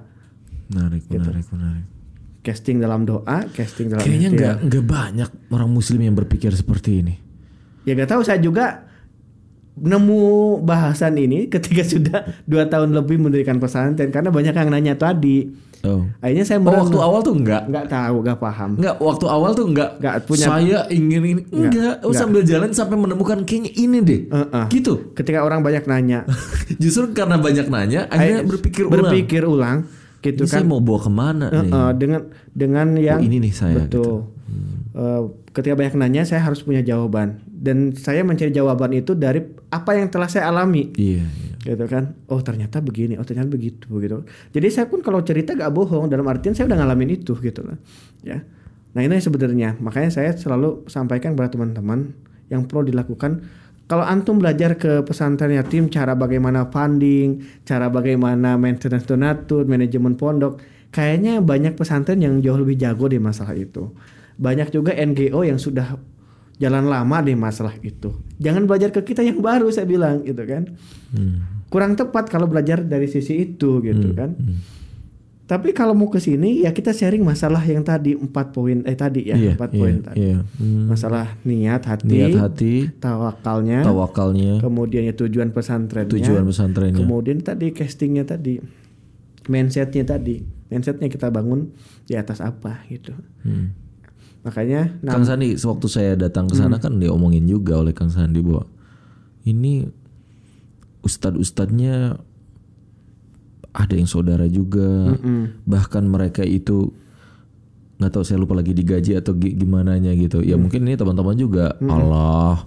[0.68, 1.18] Menarik, Gitu.
[1.18, 1.84] menarik, menarik.
[2.40, 4.38] Casting dalam doa, casting dalam Kayaknya ikhtiar.
[4.38, 7.14] nggak nggak banyak orang Muslim yang berpikir seperti ini.
[7.88, 8.84] Ya gak tahu saya juga
[9.74, 10.22] nemu
[10.60, 15.48] bahasan ini ketika sudah dua tahun lebih mendirikan pesantren karena banyak yang nanya tadi.
[15.78, 16.02] Oh.
[16.18, 16.90] Akhirnya saya Oh, merenung.
[16.90, 17.62] waktu awal tuh enggak.
[17.64, 18.70] nggak tahu, nggak paham.
[18.74, 19.90] Enggak, waktu awal tuh enggak.
[19.96, 21.42] Nggak punya- Saya ingin ini.
[21.48, 22.18] Enggak, oh, enggak.
[22.18, 24.20] sambil jalan sampai menemukan kayaknya ini deh.
[24.26, 24.64] Heeh.
[24.68, 25.14] Gitu.
[25.14, 26.26] Ketika orang banyak nanya,
[26.82, 28.94] Justru karena banyak nanya, akhirnya Ayo, berpikir ulang.
[28.98, 29.78] berpikir ulang,
[30.18, 30.58] gitu Ini kan?
[30.58, 31.70] saya mau bawa ke mana nih?
[31.70, 32.20] Heeh, dengan
[32.50, 34.02] dengan yang ini nih saya, gitu.
[34.02, 34.16] betul.
[34.90, 35.22] Eh,
[35.52, 39.42] ketika banyak nanya, saya harus punya jawaban dan saya mencari jawaban itu dari
[39.74, 40.94] apa yang telah saya alami.
[40.94, 41.74] Iya, iya.
[41.74, 42.14] gitu kan?
[42.30, 44.22] Oh ternyata begini oh ternyata begitu gitu.
[44.54, 47.74] Jadi saya pun kalau cerita gak bohong dalam artian saya udah ngalamin itu gitu lah
[48.22, 48.38] ya.
[48.94, 49.74] Nah ini sebenarnya.
[49.82, 52.14] Makanya saya selalu sampaikan kepada teman-teman
[52.46, 53.42] yang perlu dilakukan.
[53.88, 60.60] Kalau antum belajar ke pesantren yatim cara bagaimana funding cara bagaimana maintenance donatur manajemen pondok
[60.92, 63.90] kayaknya banyak pesantren yang jauh lebih jago di masalah itu.
[64.38, 65.98] Banyak juga NGO yang sudah
[66.58, 68.10] jalan lama di masalah itu.
[68.38, 70.66] Jangan belajar ke kita yang baru saya bilang gitu kan.
[71.10, 71.64] Hmm.
[71.70, 74.34] Kurang tepat kalau belajar dari sisi itu gitu kan.
[75.48, 79.32] Tapi kalau mau ke sini ya kita sharing masalah yang tadi empat poin eh tadi
[79.32, 80.16] ya Iya, empat iya, poin tadi.
[80.20, 80.38] iya.
[80.44, 80.92] Hmm.
[80.92, 87.00] Masalah niat hati, Niat hati, tawakalnya, tawakalnya, kemudian ya tujuan pesantrennya, tujuan pesantrennya.
[87.00, 88.60] kemudian tadi castingnya tadi,
[89.48, 91.72] mindsetnya tadi, mindsetnya kita bangun
[92.04, 93.16] di atas apa gitu.
[93.40, 93.72] Hmm.
[94.48, 98.40] Makanya nah, Kang Sandi, sewaktu saya datang ke sana kan diomongin juga oleh Kang Sandi
[98.40, 98.64] bahwa
[99.44, 99.84] ini
[101.00, 102.18] ustadz-ustadznya
[103.70, 105.14] ada yang saudara juga,
[105.62, 106.90] bahkan mereka itu
[107.98, 110.42] nggak tahu saya lupa lagi digaji atau gi- gimana nya gitu.
[110.42, 111.78] Ya mungkin ini teman-teman juga.
[111.82, 112.66] Allah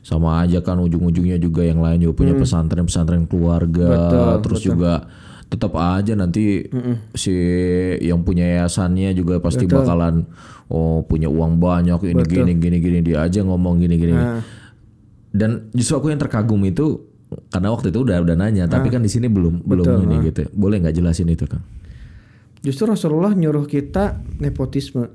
[0.00, 4.92] sama aja kan ujung-ujungnya juga yang lain juga punya pesantren-pesantren keluarga, Betul, terus juga
[5.50, 6.62] tetap aja nanti
[7.10, 7.34] si
[7.98, 10.22] yang punya yayasannya juga pasti bakalan
[10.70, 14.14] oh punya uang banyak ini gini gini gini dia aja ngomong gini gini.
[14.14, 14.40] Nah.
[15.30, 17.10] Dan justru aku yang terkagum itu
[17.50, 20.50] karena waktu itu udah udah nanya, tapi kan di sini belum belum ini gitu.
[20.54, 21.62] Boleh nggak jelasin itu kang?
[22.60, 25.08] justru Rasulullah nyuruh kita nepotisme.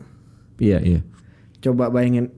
[0.57, 1.01] Iya iya.
[1.61, 2.33] Coba bayangin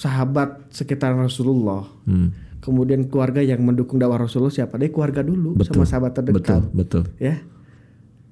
[0.00, 1.86] sahabat sekitar Rasulullah.
[2.08, 2.32] Hmm.
[2.64, 4.74] Kemudian keluarga yang mendukung dakwah Rasulullah siapa?
[4.74, 6.62] Dia keluarga dulu sama sahabat Betul terdekat.
[6.72, 7.04] betul.
[7.18, 7.44] Ya.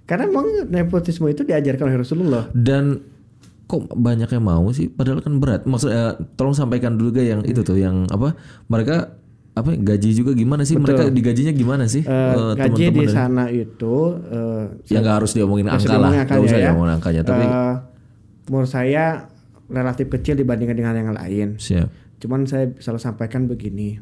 [0.03, 2.49] Karena memang nepotisme itu diajarkan oleh Rasulullah.
[2.51, 3.05] Dan
[3.63, 4.89] kok banyak yang mau sih?
[4.89, 5.63] Padahal kan berat.
[5.63, 8.33] Maksudnya tolong sampaikan dulu ga yang itu tuh yang apa?
[8.67, 8.97] Mereka
[9.53, 10.75] apa gaji juga gimana sih?
[10.75, 12.01] Mereka digajinya gimana sih?
[12.01, 13.95] Eh, Eh, gaji di dari- sana itu
[14.27, 16.11] eh, Ya nggak harus diomongin angka usah lah.
[16.19, 16.67] Nggak usah ya.
[16.67, 17.21] diomongin angkanya.
[17.23, 17.75] Tapi eh,
[18.49, 19.29] menurut saya
[19.69, 21.49] relatif kecil dibandingkan dengan yang lain.
[21.57, 21.93] siap.
[22.17, 24.01] Cuman saya selalu sampaikan begini.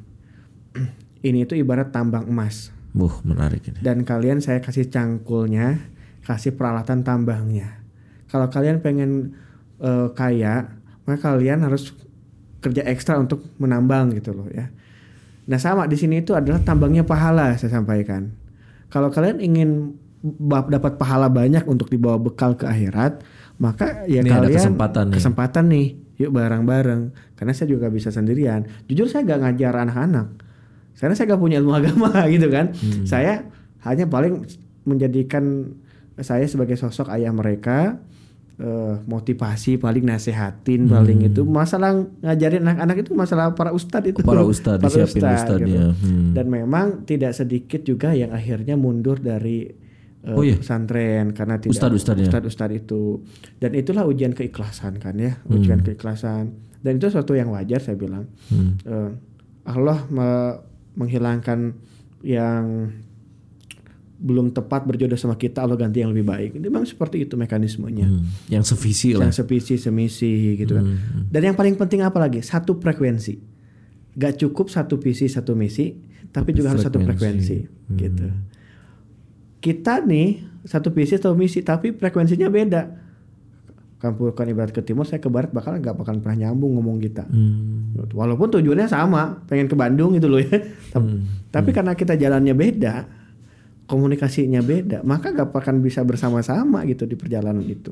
[1.27, 2.73] Ini itu ibarat tambang emas.
[2.91, 3.79] Buh menarik ini.
[3.87, 5.79] dan kalian saya kasih cangkulnya,
[6.27, 7.79] kasih peralatan tambangnya.
[8.27, 9.39] Kalau kalian pengen
[9.79, 10.75] eh, kaya,
[11.07, 11.95] maka kalian harus
[12.59, 14.75] kerja ekstra untuk menambang gitu loh ya.
[15.47, 18.35] Nah sama di sini itu adalah tambangnya pahala saya sampaikan.
[18.91, 19.95] Kalau kalian ingin
[20.51, 23.23] dapat pahala banyak untuk dibawa bekal ke akhirat,
[23.63, 25.17] maka ya Ini ada kalian kesempatan nih.
[25.17, 25.87] kesempatan nih,
[26.27, 27.03] yuk bareng-bareng.
[27.39, 28.67] Karena saya juga bisa sendirian.
[28.91, 30.50] Jujur saya gak ngajar anak-anak.
[31.01, 32.71] Karena saya gak punya ilmu agama gitu kan.
[32.71, 33.05] Hmm.
[33.05, 33.49] Saya
[33.81, 34.45] hanya paling
[34.85, 35.73] menjadikan
[36.17, 37.97] saya sebagai sosok ayah mereka
[38.57, 44.29] eh, motivasi paling nasehatin paling itu masalah ngajarin anak-anak itu masalah para ustadz itu Hmm.
[44.29, 45.85] Para ustadz, disiapin ustadz, ustadznya.
[45.97, 46.33] Hmm.
[46.35, 49.65] dan memang tidak sedikit juga yang akhirnya mundur dari
[50.21, 50.61] eh, Oh iya?
[50.61, 52.29] pesantren karena tidak Ustadz-ustadznya?
[52.29, 53.25] ustadz-ustadz itu
[53.57, 58.29] dan itulah ujian keikhlasan kan ya ujian keikhlasan dan itu suatu yang wajar saya bilang
[58.49, 58.77] Hmm.
[58.83, 59.11] Eh,
[59.65, 61.75] Allah me- menghilangkan
[62.21, 62.91] yang
[64.17, 68.29] belum tepat berjodoh sama kita Allah ganti yang lebih baik memang seperti itu mekanismenya Hmm.
[68.47, 69.25] Yang sevisi lah.
[69.25, 71.25] yang sepisi semisi gitu kan Hmm.
[71.27, 73.41] dan yang paling penting apa lagi satu frekuensi
[74.13, 75.97] gak cukup satu visi satu misi
[76.29, 77.65] tapi juga harus satu Frekuensi.
[77.65, 78.27] frekuensi gitu
[79.59, 80.29] kita nih
[80.63, 82.83] satu visi satu misi tapi frekuensinya beda
[84.01, 87.25] kamu kan ibarat ke timur saya ke barat bakal nggak bakal pernah nyambung ngomong kita
[87.25, 87.93] Hmm.
[88.11, 90.57] walaupun tujuannya sama pengen ke Bandung gitu loh ya
[90.89, 91.21] tapi, Hmm.
[91.49, 92.95] tapi karena kita jalannya beda
[93.85, 97.91] komunikasinya beda, maka gak akan bisa bersama-sama gitu di perjalanan itu.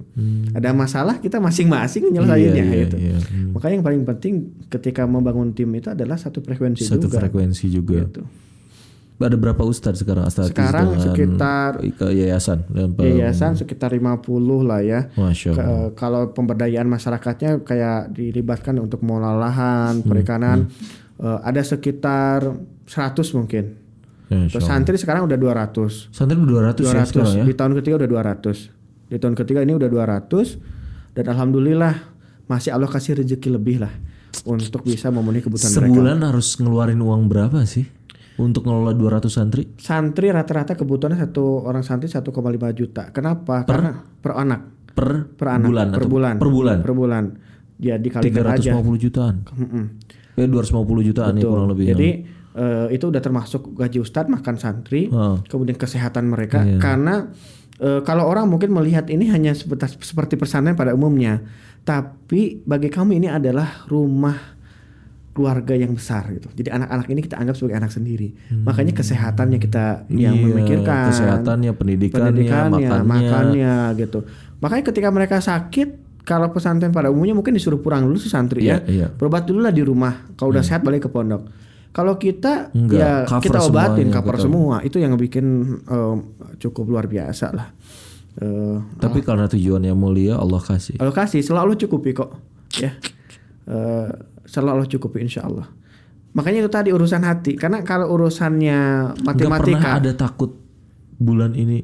[0.55, 2.71] Ada masalah kita masing-masing nyelesainnya Hmm.
[2.71, 2.97] Iya, iya, gitu.
[2.97, 3.17] iya.
[3.19, 3.51] Hmm.
[3.51, 4.35] Makanya yang paling penting
[4.71, 7.19] ketika membangun tim itu adalah satu frekuensi Satu juga.
[7.19, 7.99] frekuensi juga.
[7.99, 8.23] Gitu.
[9.21, 14.23] Ada berapa ustadz sekarang Astatis Sekarang dengan sekitar- ke yayasan dan Yayasan sekitar 50
[14.63, 15.11] lah ya.
[15.13, 15.91] Masya Ke- Allah.
[15.93, 20.59] kalau pemberdayaan masyarakatnya kayak dilibatkan untuk mengolah lahan, Hmm, perikanan
[21.17, 22.47] eh, ada sekitar
[22.85, 23.75] 100 mungkin.
[24.29, 24.71] Terus Allah.
[24.71, 26.07] santri sekarang udah 200.
[26.09, 27.45] Santri 200, ya 200 sekarang ya.
[27.45, 28.57] di tahun ketiga udah 200.
[29.05, 30.61] Di tahun ketiga ini udah 200
[31.11, 31.95] dan alhamdulillah
[32.45, 33.91] masih Allah kasih rezeki lebih lah
[34.45, 35.91] untuk bisa memenuhi kebutuhan mereka.
[35.91, 37.89] Sebulan harus ngeluarin uang berapa sih
[38.39, 39.63] untuk ngelola 200 santri?
[39.77, 42.23] Santri rata-rata kebutuhannya satu orang santri 1,5
[42.73, 43.11] juta.
[43.11, 43.67] Kenapa?
[43.67, 44.61] Karena per anak,
[44.95, 46.77] Per, per anak, bulan per bulan, per bulan.
[46.83, 47.25] per bulan.
[47.79, 48.75] Jadi kalikan aja.
[48.75, 49.35] 350 jutaan.
[49.47, 49.85] Mm-mm.
[50.35, 51.51] Ya 250 jutaan ya Betul.
[51.55, 51.85] kurang lebih.
[51.95, 52.09] Jadi
[52.59, 55.37] eh, itu udah termasuk gaji ustadz makan santri, Heeh.
[55.47, 56.67] kemudian kesehatan mereka.
[56.67, 56.83] Iya.
[56.83, 57.15] Karena
[57.79, 61.43] eh, kalau orang mungkin melihat ini hanya seperti, seperti pesantren pada umumnya,
[61.87, 64.58] tapi bagi kami ini adalah rumah
[65.39, 66.51] keluarga yang besar gitu.
[66.51, 68.35] Jadi anak-anak ini kita anggap sebagai anak sendiri.
[68.51, 71.15] Makanya kesehatannya kita yang Iya, memikirkan.
[71.15, 73.07] kesehatannya, pendidikannya, pendidikannya, makannya.
[73.07, 74.27] makannya gitu.
[74.59, 75.89] Makanya ketika mereka sakit
[76.21, 78.91] kalau pesantren pada umumnya mungkin disuruh pulang dulu si santri Iya, ya.
[78.91, 79.07] iya.
[79.09, 80.27] Berobat dulu lah di rumah.
[80.35, 81.47] Kalau udah sehat balik ke pondok.
[81.89, 84.45] Kalau kita Enggak, ya cover kita obatin semuanya, cover betul.
[84.45, 84.77] semua.
[84.83, 85.47] Itu yang bikin
[85.89, 86.17] eh,
[86.59, 87.73] cukup luar biasa lah.
[88.39, 91.01] Eh, Tapi karena tujuannya mulia Allah kasih.
[91.01, 92.31] alokasi selalu cukupi kok
[92.77, 92.93] ya.
[93.67, 94.09] Eh,
[94.49, 95.69] selalu cukupi insya Allah.
[96.33, 97.61] Makanya itu tadi urusan hati.
[97.61, 98.79] Karena kalau urusannya
[99.13, 100.57] Gak pernah matematika ada takut
[101.19, 101.83] bulan ini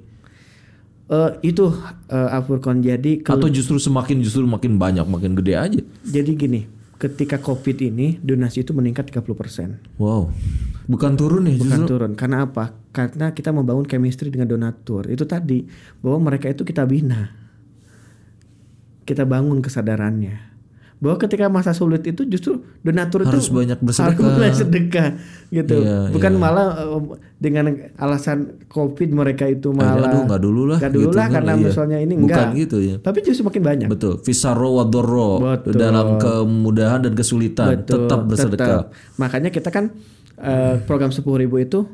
[1.11, 1.69] eh, itu
[2.09, 5.81] eh, Afurkon jadi atau justru semakin justru makin banyak makin gede aja.
[6.07, 9.99] jadi gini, ketika Covid ini donasi itu meningkat 30%.
[9.99, 10.31] Wow.
[10.85, 11.89] Bukan turun ya Bukan justru.
[11.97, 12.12] turun.
[12.15, 12.77] Karena apa?
[12.95, 15.09] Karena kita membangun chemistry dengan donatur.
[15.11, 15.65] Itu tadi
[15.99, 17.33] bahwa mereka itu kita bina.
[19.05, 20.54] Kita bangun kesadarannya.
[20.95, 24.24] Bahwa ketika masa sulit itu justru donatur Harus itu banyak bersedekah.
[24.24, 25.09] harus banyak sedekah
[25.51, 25.76] gitu.
[25.84, 26.40] Iya, Bukan iya.
[26.40, 26.66] malah
[27.36, 27.64] dengan
[27.99, 30.78] alasan Covid mereka itu malah aduh nggak dulu lah.
[30.80, 31.61] nggak dulu gitu lah kan, karena iya.
[31.61, 32.49] misalnya ini Bukan enggak.
[32.57, 32.97] gitu ya.
[33.03, 33.88] Tapi justru makin banyak.
[33.90, 34.14] Betul.
[34.22, 35.76] Fisaro wadorro Betul.
[35.76, 38.66] dalam kemudahan dan kesulitan Betul, tetap bersedekah.
[38.80, 38.84] tetap.
[39.20, 39.92] Makanya kita kan
[40.34, 41.84] eh, program 10.000 ribu itu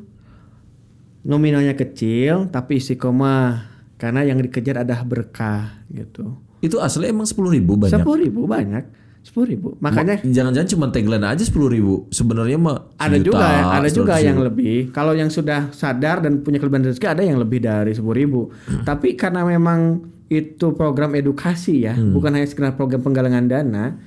[1.21, 6.37] nominalnya kecil tapi istiqomah karena yang dikejar ada berkah gitu.
[6.61, 7.97] Itu asli emang sepuluh ribu banyak.
[7.97, 8.85] Sepuluh ribu banyak,
[9.21, 9.69] sepuluh ribu.
[9.81, 12.05] Makanya Jangan-jangan cuma tagline aja sepuluh ribu.
[12.13, 14.49] Sebenarnya mah ada sejuta, juga, ada juga yang ribu.
[14.53, 14.77] lebih.
[14.93, 18.41] Kalau yang sudah sadar dan punya kelebihan rezeki ada yang lebih dari sepuluh ribu.
[18.85, 22.15] Tapi karena memang itu program edukasi ya, Hmm.
[22.15, 23.99] bukan hanya sekedar program penggalangan dana,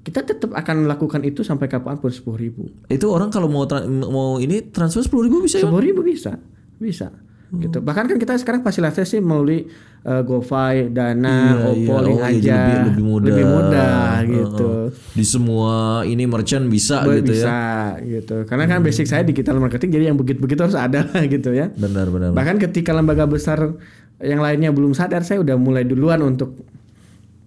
[0.00, 2.72] kita tetap akan melakukan itu sampai kapan pun sepuluh ribu.
[2.88, 3.68] Itu orang kalau mau
[4.08, 5.68] mau ini transfer sepuluh ribu bisa ya?
[5.68, 6.40] Sepuluh ribu bisa,
[6.80, 7.12] bisa.
[7.48, 7.64] Hmm.
[7.64, 7.80] Gitu.
[7.80, 9.64] Bahkan kan kita sekarang fasilitasnya sih melalui
[10.04, 12.04] uh, GoFi, Dana, Iya, Oppo, iya.
[12.04, 13.26] Link Oh, iya, aja, jadi lebih, lebih mudah.
[13.32, 14.68] lebih mudah gitu.
[15.16, 15.74] Di semua
[16.04, 17.56] ini merchant bisa Boleh gitu bisa
[17.96, 18.20] ya.
[18.20, 18.44] gitu.
[18.44, 21.72] Karena kan basic saya digital marketing, jadi yang begitu-begitu harus ada lah gitu ya.
[21.72, 22.36] Benar benar.
[22.36, 23.80] Bahkan ketika lembaga besar
[24.20, 26.52] yang lainnya belum sadar, saya udah mulai duluan untuk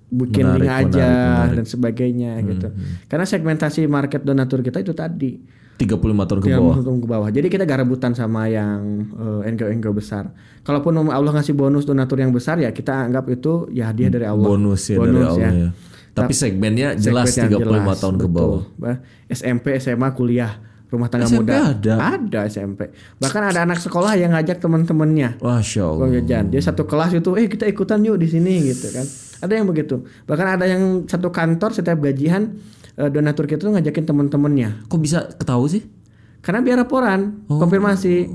[0.09, 1.47] bikin Menarik, link aja menarik, menarik.
[1.47, 2.67] Hmm, dan sebagainya gitu.
[3.05, 6.75] Karena segmentasi market donatur kita itu tadi 35 tahun ke bawah.
[6.77, 7.29] ke bawah.
[7.33, 9.09] Jadi kita gak rebutan sama yang
[9.43, 10.29] eh, NGO-NGO besar.
[10.61, 14.45] Kalaupun Allah ngasih bonus donatur yang besar ya kita anggap itu ya hadiah dari Allah.
[14.45, 15.69] Bonus ya dari Allah ya.
[16.11, 18.63] Tapi segmennya jelas Segmen 35 yang jelas, tahun ke bawah.
[19.31, 20.59] SMP, SMA, kuliah,
[20.91, 21.71] rumah tangga SMP muda.
[21.71, 21.93] ada?
[22.19, 22.91] Ada SMP.
[23.15, 25.39] Bahkan ada anak sekolah yang ngajak teman-temannya.
[25.39, 26.07] Masya Allah.
[26.51, 29.07] Dia satu kelas itu, eh kita ikutan yuk di sini gitu kan.
[29.41, 30.03] Ada yang begitu.
[30.27, 32.59] Bahkan ada yang satu kantor setiap gajian
[33.09, 34.69] donatur kita tuh ngajakin teman-temannya.
[34.91, 35.83] Kok bisa ketahui sih?
[36.43, 37.57] Karena biar laporan, Oh.
[37.57, 38.27] konfirmasi.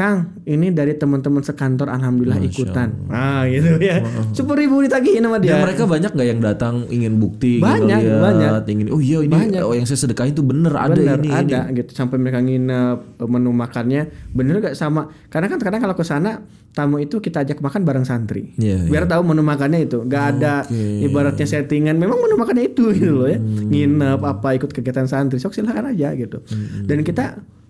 [0.00, 2.88] Kang, ini dari teman-teman sekantor, alhamdulillah ikutan.
[3.06, 4.00] Ah, gitu ya.
[4.32, 5.54] Sepuluh ribu ditagihin sama dia.
[5.54, 8.50] Dan mereka banyak nggak yang datang ingin bukti, Banyak, ingin lihat, banyak.
[8.66, 9.60] ingin oh iya ini Banyak.
[9.60, 11.76] oh yang saya sedekahin itu bener ada Bener, ini ada ini.
[11.76, 16.00] gitu sampai mereka nginep eh, menu makannya bener gak sama karena kan kadang kalau ke
[16.00, 16.40] sana
[16.70, 20.64] tamu itu kita ajak makan bareng santri Iya, biar tahu menu makannya itu nggak ada
[20.64, 21.04] Oke.
[21.04, 23.68] ibaratnya settingan memang menu makannya itu gitu loh ya Hmm.
[23.68, 26.86] nginep apa ikut kegiatan santri sok silakan aja gitu Hmm.
[26.86, 27.24] dan kita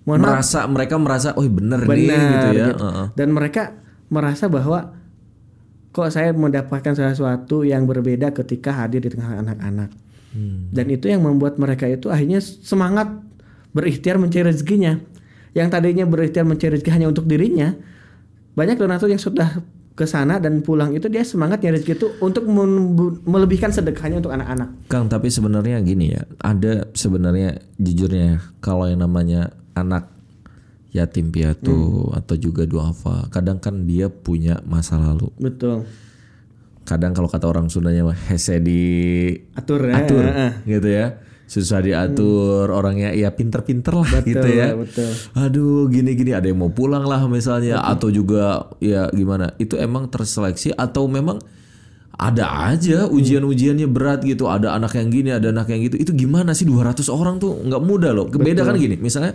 [0.08, 2.66] mohon maaf merasa mereka merasa oh bener, nih benar gitu ya.
[2.72, 2.84] gitu.
[2.84, 3.06] Heeh.
[3.16, 3.62] dan mereka
[4.08, 4.96] merasa bahwa
[5.90, 9.90] kok saya mendapatkan sesuatu yang berbeda ketika hadir di tengah anak-anak
[10.30, 10.70] Hmm.
[10.70, 13.10] dan itu yang membuat mereka itu akhirnya semangat
[13.74, 15.02] berikhtiar mencari rezekinya
[15.58, 17.74] yang tadinya berikhtiar mencari rezeki hanya untuk dirinya
[18.54, 19.58] banyak donatur yang sudah
[19.98, 22.46] ke sana dan pulang itu dia semangat nyari rezeki itu untuk
[23.26, 29.02] melebihkan sedekahnya untuk anak-anak Kang, tapi sebenarnya gini ya, ada sebenarnya jujurnya ya, kalau yang
[29.02, 30.20] namanya anak
[30.90, 33.30] yatim piatu atau juga duafa.
[33.30, 35.30] Kadang kan dia punya masa lalu.
[35.38, 35.86] Betul.
[36.82, 38.82] Kadang kalau kata orang Sundanya hese di
[39.54, 40.02] Atur ya.
[40.02, 40.52] atur Heeh.
[40.66, 41.06] gitu ya.
[41.50, 44.70] Susah diatur, orangnya ya pinter-pinter lah gitu ya.
[44.78, 45.10] betul.
[45.34, 49.58] Aduh, gini-gini ada yang mau pulang lah misalnya atau juga ya gimana?
[49.58, 51.42] Itu emang terseleksi atau memang
[52.14, 54.46] ada aja ujian-ujiannya berat gitu.
[54.46, 55.98] Ada anak yang gini, ada anak yang gitu.
[55.98, 58.26] Itu gimana sih 200 orang tuh nggak mudah loh.
[58.30, 59.34] Beda kan gini, misalnya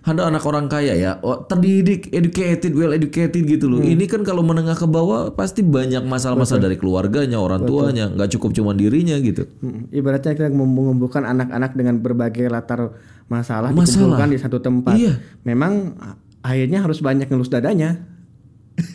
[0.00, 3.84] ada anak orang kaya ya, oh, terdidik, educated, well educated gitu loh.
[3.84, 8.56] Ini kan kalau menengah ke bawah pasti banyak masalah-masalah dari keluarganya, orang tuanya, nggak cukup
[8.56, 9.44] cuma dirinya gitu.
[9.60, 12.96] Mm, Ibaratnya kita mengumpulkan anak-anak dengan berbagai latar
[13.28, 13.84] masalah, Masalah.
[13.84, 14.96] dikumpulkan di satu tempat.
[14.96, 15.20] Iya.
[15.44, 15.94] Memang
[16.40, 18.09] akhirnya harus banyak ngelus dadanya.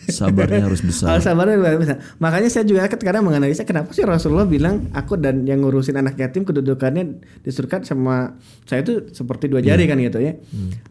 [0.09, 1.17] Sabarnya harus besar.
[1.17, 2.19] Harus sabarnya luar biasa.
[2.21, 6.45] Makanya saya juga kadang menganalisa kenapa sih Rasulullah bilang aku dan yang ngurusin anak yatim
[6.45, 10.37] kedudukannya di surga sama saya itu seperti dua jari kan gitu ya.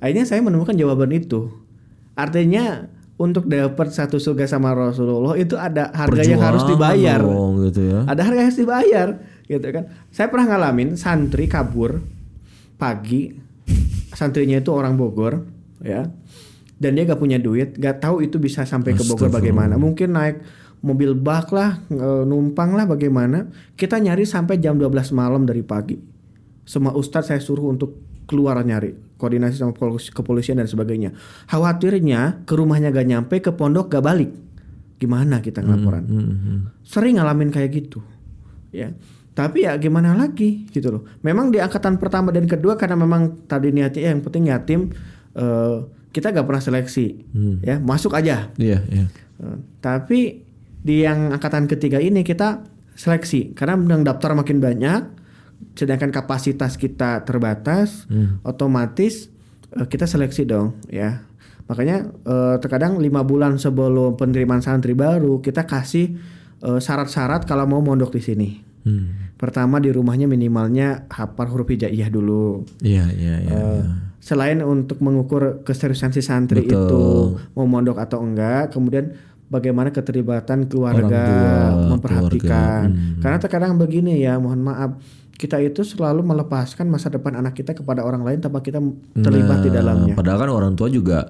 [0.02, 1.50] Akhirnya saya menemukan jawaban itu.
[2.14, 7.20] Artinya untuk dapat satu surga sama Rasulullah itu ada harga yang harus Perjuangan dibayar.
[7.22, 8.00] dong, gitu ya.
[8.10, 9.08] Ada harga yang harus dibayar
[9.46, 9.84] gitu kan.
[10.10, 12.02] Saya pernah ngalamin santri kabur
[12.74, 13.30] pagi.
[14.14, 15.42] Santrinya itu orang Bogor
[15.82, 16.06] ya.
[16.84, 19.80] Dan dia gak punya duit, gak tahu itu bisa sampai ke Bogor bagaimana.
[19.80, 20.36] Mungkin naik
[20.84, 21.80] mobil bak lah,
[22.28, 23.48] numpang lah bagaimana.
[23.72, 25.96] Kita nyari sampai jam 12 malam dari pagi.
[26.68, 27.96] Semua ustadz saya suruh untuk
[28.28, 31.16] keluar nyari, koordinasi sama polisi- kepolisian dan sebagainya.
[31.48, 34.28] Khawatirnya ke rumahnya gak nyampe, ke pondok gak balik.
[35.00, 36.04] Gimana kita ngelaporan?
[36.04, 38.04] Hmm, sering ngalamin kayak gitu
[38.74, 38.90] ya
[39.34, 43.70] tapi ya gimana lagi gitu loh memang di angkatan pertama dan kedua karena memang tadi
[43.70, 44.80] niatnya yang penting yatim
[45.38, 45.78] eh,
[46.14, 47.26] kita gak pernah seleksi.
[47.66, 48.54] Ya masuk aja.
[48.54, 49.06] Iya, iya.
[49.42, 50.46] Eh, tapi
[50.84, 52.62] di yang angkatan ketiga ini kita
[52.94, 53.52] seleksi.
[53.58, 55.26] Karena yang daftar makin banyak
[55.74, 58.06] sedangkan kapasitas kita terbatas
[58.46, 59.26] otomatis
[59.74, 61.26] eh, kita seleksi dong ya.
[61.66, 66.14] Makanya eh, terkadang lima bulan sebelum penerimaan santri baru kita kasih
[66.62, 68.50] eh, syarat-syarat kalau mau mondok di sini.
[68.84, 69.32] Hmm.
[69.40, 72.68] pertama di rumahnya minimalnya hafal huruf hijaiyah dulu.
[72.84, 73.60] Iya, iya, iya.
[74.24, 76.80] Selain untuk mengukur keseriusan si santri Betul.
[76.80, 77.04] itu
[77.52, 79.12] mau mondok atau enggak, kemudian
[79.52, 82.40] bagaimana keterlibatan keluarga tua, memperhatikan.
[82.40, 83.20] keluarga, hmm.
[83.20, 84.96] Karena terkadang begini ya, mohon maaf,
[85.36, 88.80] kita itu selalu melepaskan masa depan anak kita kepada orang lain tanpa kita
[89.12, 90.14] terlibat di Nah, dalamnya.
[90.16, 91.28] Padahal kan orang tua juga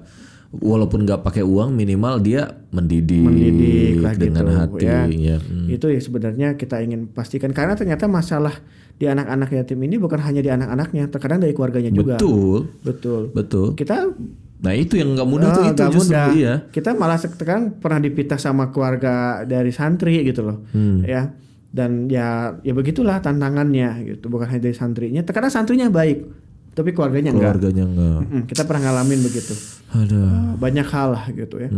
[0.55, 5.01] walaupun nggak pakai uang minimal dia mendidik, Mendidik lah dengan gitu, hati ya.
[5.09, 5.37] ya.
[5.41, 5.67] Hmm.
[5.67, 8.55] Itu ya sebenarnya kita ingin pastikan karena ternyata masalah
[8.95, 12.15] di anak-anak yatim ini bukan hanya di anak-anaknya, terkadang dari keluarganya juga.
[12.15, 13.21] Betul, Betul.
[13.31, 13.67] betul.
[13.75, 14.07] Kita
[14.55, 16.27] Nah itu yang nggak mudah tuh Oh, itu nggak justru mudah.
[16.33, 16.53] iya.
[16.71, 20.63] Kita malah sekarang pernah dipitah sama keluarga dari santri gitu loh.
[20.71, 21.03] Hmm.
[21.03, 21.35] Ya.
[21.69, 24.31] Dan ya ya begitulah tantangannya gitu.
[24.31, 25.21] Bukan hanya dari santrinya.
[25.21, 26.23] Terkadang santrinya baik,
[26.71, 27.59] tapi keluarganya enggak.
[27.59, 28.19] Keluarganya enggak.
[28.47, 29.53] Kita pernah ngalamin begitu.
[29.91, 31.69] Ada Banyak hal lah gitu ya.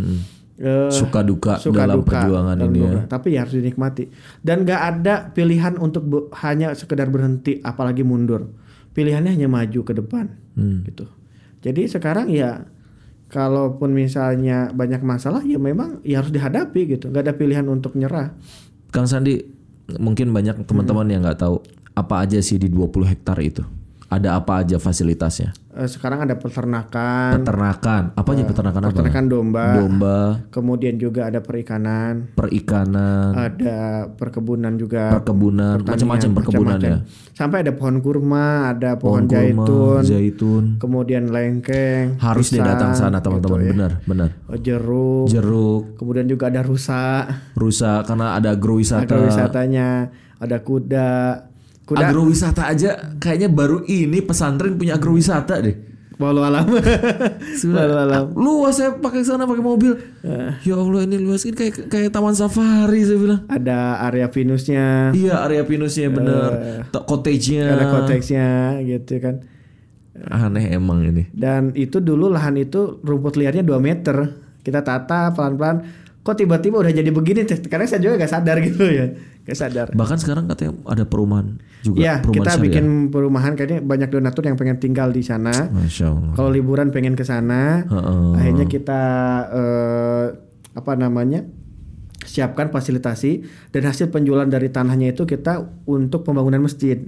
[0.58, 3.02] Eh, suka duka suka dalam duka perjuangan dalam ini ya.
[3.06, 4.10] Tapi ya harus dinikmati.
[4.40, 8.50] Dan gak ada pilihan untuk be- hanya sekedar berhenti apalagi mundur.
[8.92, 10.82] Pilihannya hanya maju ke depan Hmm.
[10.84, 11.06] gitu.
[11.62, 12.66] Jadi sekarang ya
[13.28, 17.12] kalaupun misalnya banyak masalah ya memang ya harus dihadapi gitu.
[17.12, 18.34] Gak ada pilihan untuk nyerah.
[18.90, 19.38] Kang Sandi
[19.96, 21.62] mungkin banyak teman-teman yang nggak tahu
[21.94, 23.62] apa aja sih di 20 hektar itu.
[24.08, 25.52] Ada apa aja fasilitasnya?
[25.78, 28.90] Eh, sekarang ada peternakan, Peternakan, apa aja peternakan apa?
[28.90, 36.98] peternakan domba, Domba, kemudian juga ada perikanan, perikanan, ada perkebunan juga, perkebunan, macam-macam perkebunan ya.
[36.98, 37.36] macam-macam.
[37.38, 40.64] Sampai ada pohon kurma, ada pohon, kurma, zaitun, zaitun.
[40.82, 43.72] kemudian lengkeng, Harus dia datang sana teman-teman, gitu ya.
[43.76, 44.30] benar, benar.
[44.50, 49.06] Oh, jeruk, Jeruk, kemudian juga ada rusa, rusak karena ada agrowisata.
[49.06, 50.10] agrowisatanya,
[50.42, 51.10] ada kuda,
[51.88, 55.76] kuda Agrowisata aja kayaknya baru ini pesantren punya agrowisata deh.
[56.18, 56.66] walau alam,
[57.78, 58.26] walau alam.
[58.34, 59.94] Luas saya pakai sana pakai mobil.
[60.66, 63.42] Ya Allah ini luas ini kayak kayak taman safari saya bilang.
[63.46, 66.50] ada area pinusnya, Iya area pinusnya bener.
[66.90, 67.70] Uh, Cottage-nya.
[67.70, 69.46] ada konteksnya gitu kan.
[70.26, 71.30] Aneh emang ini.
[71.30, 74.18] Dan itu dulu lahan itu rumput liarnya 2 meter.
[74.66, 75.86] Kita tata pelan-pelan.
[76.26, 77.46] Kok tiba-tiba udah jadi begini?
[77.46, 79.14] Karena saya juga gak sadar gitu ya.
[79.48, 79.88] Gak sadar.
[79.90, 81.98] Bahkan sekarang katanya ada perumahan juga.
[81.98, 82.64] Ya, perumahan kita syariah.
[82.68, 85.72] bikin perumahan kayaknya banyak donatur yang pengen tinggal di sana.
[85.72, 86.34] Masya Allah.
[86.36, 88.32] Kalau liburan pengen ke sana, Heeh.
[88.36, 89.02] akhirnya kita
[89.50, 90.26] eh,
[90.74, 91.48] apa namanya?
[92.20, 93.32] siapkan fasilitasi
[93.72, 97.00] dan hasil penjualan dari tanahnya itu kita untuk pembangunan masjid.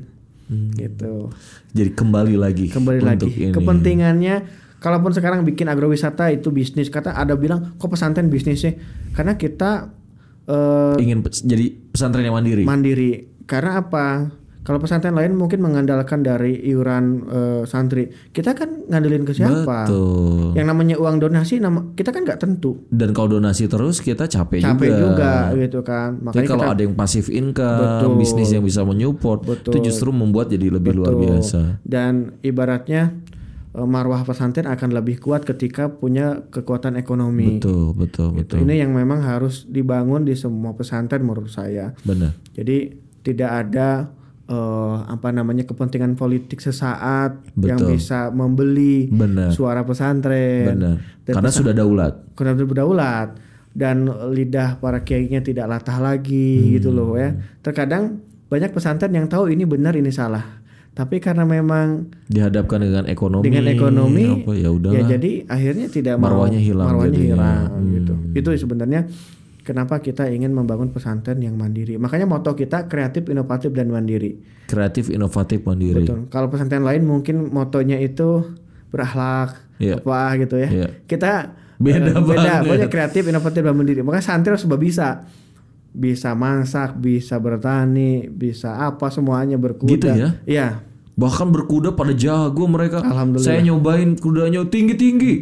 [0.49, 1.29] Gitu.
[1.69, 2.71] Jadi kembali lagi.
[2.71, 3.09] Kembali Hmm.
[3.11, 3.51] lagi ini.
[3.51, 4.35] kepentingannya
[4.79, 8.73] kalaupun sekarang bikin agrowisata itu bisnis kata ada bilang kok pesantren bisnis sih?
[9.11, 9.91] Karena kita
[10.47, 12.63] eh, Ingin jadi pesantren yang mandiri.
[12.63, 13.11] mandiri.
[13.43, 14.31] Karena apa?
[14.59, 18.05] Kalau pesantren lain mungkin mengandalkan dari iuran eh, santri.
[18.29, 19.89] Kita kan ngandelin ke siapa?
[19.89, 20.53] Betul.
[20.53, 22.85] Yang namanya uang donasi nama kita kan nggak tentu.
[22.93, 25.01] Dan kalau donasi terus kita capek, Capek juga.
[25.01, 26.21] juga, gitu kan.
[26.21, 28.11] Jadi Makanya kalau kita ada yang pasif income, Betul.
[28.21, 29.71] bisnis yang bisa menyupport, Betul.
[29.73, 31.23] itu justru membuat jadi lebih luar Betul.
[31.25, 31.61] biasa.
[31.81, 33.17] Dan ibaratnya
[33.75, 37.61] marwah pesantren akan lebih kuat ketika punya kekuatan ekonomi.
[37.61, 38.57] Betul, betul, Gitu.
[38.57, 38.57] betul.
[38.65, 41.93] Ini yang memang harus dibangun di semua pesantren menurut saya.
[42.01, 42.33] Benar.
[42.57, 44.09] Jadi tidak ada
[44.49, 47.93] eh, apa namanya kepentingan politik sesaat yang Betul.
[47.93, 49.53] bisa membeli Benar.
[49.53, 50.73] suara pesantren.
[50.73, 50.95] Benar.
[51.21, 52.13] Dan Karena sudah daulat.
[52.33, 53.37] Karena berdaulat
[53.77, 57.37] dan lidah para kiainya tidak latah lagi gitu loh ya.
[57.61, 60.57] Terkadang banyak pesantren yang tahu ini benar ini salah.
[60.91, 63.43] Tapi karena memang Dihadapkan dengan ekonomi.
[63.45, 64.91] dengan ekonomi apa ya udah.
[64.91, 67.29] ya jadi akhirnya tidak mau Marwahnya hilang marwahnya jadinya.
[67.31, 67.91] hilang Hmm.
[67.93, 68.13] gitu.
[68.33, 69.01] Itu sebenarnya
[69.61, 71.95] kenapa kita ingin membangun pesantren yang mandiri.
[71.95, 74.41] Makanya moto kita kreatif, inovatif dan mandiri.
[74.65, 76.03] Kreatif, inovatif, mandiri.
[76.03, 76.27] Betul.
[76.27, 78.43] Kalau pesantren lain mungkin motonya itu
[78.89, 79.97] berakhlak Iya.
[79.97, 80.69] apa gitu ya.
[80.69, 80.87] Iya.
[81.05, 81.31] Kita
[81.79, 82.59] Beda eh, beda, banget.
[82.65, 84.01] pokoknya kreatif, inovatif dan mandiri.
[84.01, 85.23] Makanya santri harus bisa.
[85.89, 89.93] Bisa masak, bisa bertani, bisa apa semuanya berkuda.
[89.93, 90.29] Gitu ya?
[90.45, 90.67] Iya.
[91.19, 93.03] Bahkan berkuda pada jago mereka.
[93.03, 93.43] Alhamdulillah.
[93.43, 95.33] Saya nyobain kudanya tinggi-tinggi.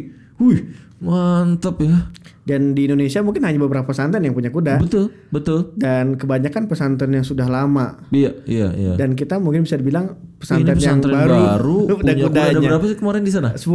[0.42, 2.10] Wih, mantap ya.
[2.48, 4.80] Dan di Indonesia mungkin hanya beberapa pesantren yang punya kuda.
[4.80, 5.76] Betul, betul.
[5.76, 8.00] Dan kebanyakan pesantren yang sudah lama.
[8.08, 8.92] Iya, iya, iya.
[8.96, 12.84] Dan kita mungkin bisa dibilang Ini pesantren, pesantren yang baru, baru punya kuda ada berapa
[12.88, 13.52] sih kemarin di sana?
[13.52, 13.68] 10.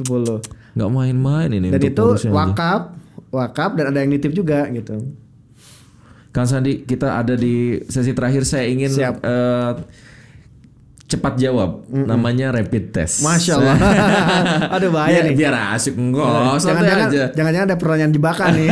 [0.00, 0.72] 10.
[0.72, 2.32] Nggak main-main ini Dan itu aja.
[2.32, 2.80] wakaf,
[3.28, 4.96] wakaf dan ada yang nitip juga gitu.
[6.32, 8.42] Kang Sandi, kita ada di sesi terakhir.
[8.42, 9.20] Saya ingin Siap.
[9.20, 9.72] eh,
[11.04, 11.84] cepat jawab.
[11.92, 13.20] Namanya rapid test.
[13.20, 13.76] Masya Allah.
[14.80, 15.34] Aduh bahaya biar, nih.
[15.36, 16.24] biar asik enggak,
[16.56, 17.24] santai Jangan-jangan aja.
[17.36, 18.68] jangan-jangan ada pertanyaan jebakan nih.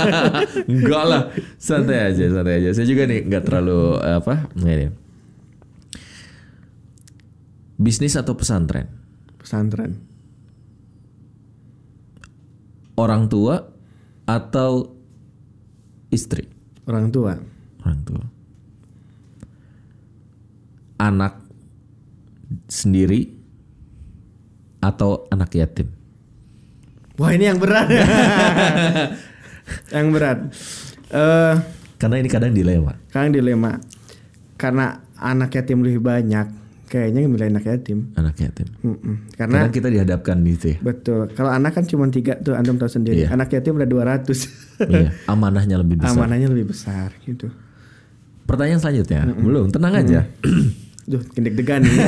[0.76, 1.22] enggak lah,
[1.56, 2.68] santai aja, santai aja.
[2.76, 4.34] Saya juga nih nggak terlalu eh, apa?
[4.52, 4.86] Ini.
[7.80, 8.86] Bisnis atau pesantren?
[9.40, 9.98] pesantren.
[12.94, 13.64] Orang tua
[14.22, 14.92] atau
[16.12, 16.46] istri?
[16.86, 17.38] Orang tua.
[17.82, 18.24] Orang tua.
[20.98, 21.38] Anak
[22.66, 23.30] sendiri
[24.82, 25.90] atau anak yatim?
[27.18, 27.86] Wah ini yang berat.
[29.94, 30.38] yang berat.
[31.12, 31.54] Eh
[32.02, 32.98] Karena ini kadang dilema.
[33.06, 33.78] Sekarang dilema
[34.58, 36.46] karena anak yatim lebih banyak,
[36.92, 38.12] kayaknya milih anak yatim.
[38.12, 38.68] Anak yatim.
[38.84, 39.32] Mm-mm.
[39.32, 40.78] Karena Kadang kita dihadapkan gitu ya.
[40.84, 43.24] betul, kalau anak kan cuma tiga tuh, antum tahu sendiri.
[43.24, 43.32] Iya.
[43.32, 44.28] Anak yatim ada 200
[44.92, 46.12] iya, amanahnya lebih besar.
[46.12, 47.48] amanahnya lebih besar gitu.
[48.44, 50.20] Pertanyaan selanjutnya, belum, tenang aja.
[51.08, 51.98] Duh, deg-degan nih.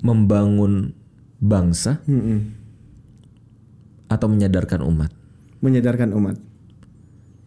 [0.00, 0.96] Membangun
[1.36, 2.38] bangsa Mm-mm.
[4.08, 5.12] atau menyadarkan umat.
[5.60, 6.36] Menyadarkan umat.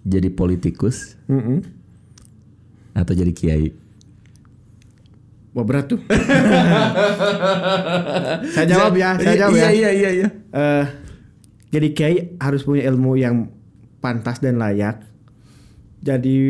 [0.04, 1.83] Jadi politikus Mm-mm.
[2.94, 3.68] Atau jadi kiai.
[5.54, 6.02] Wah berat tuh.
[8.58, 9.70] saya jawab ya, saya jawab ya.
[9.70, 10.28] Iya, iya, iya.
[10.34, 10.86] Eh,
[11.70, 13.54] jadi kiai harus punya ilmu yang
[14.02, 15.06] pantas dan layak.
[16.02, 16.41] Jadi